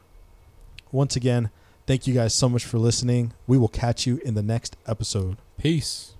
once 0.92 1.16
again, 1.16 1.50
thank 1.86 2.08
you 2.08 2.13
guys 2.13 2.34
so 2.34 2.48
much 2.48 2.63
for 2.63 2.78
listening. 2.78 3.34
We 3.48 3.58
will 3.58 3.68
catch 3.68 4.06
you 4.08 4.22
in 4.24 4.36
the 4.36 4.44
next 4.44 4.78
episode. 4.88 5.38
Peace. 5.58 6.13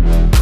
Thank 0.00 0.34
you. 0.34 0.37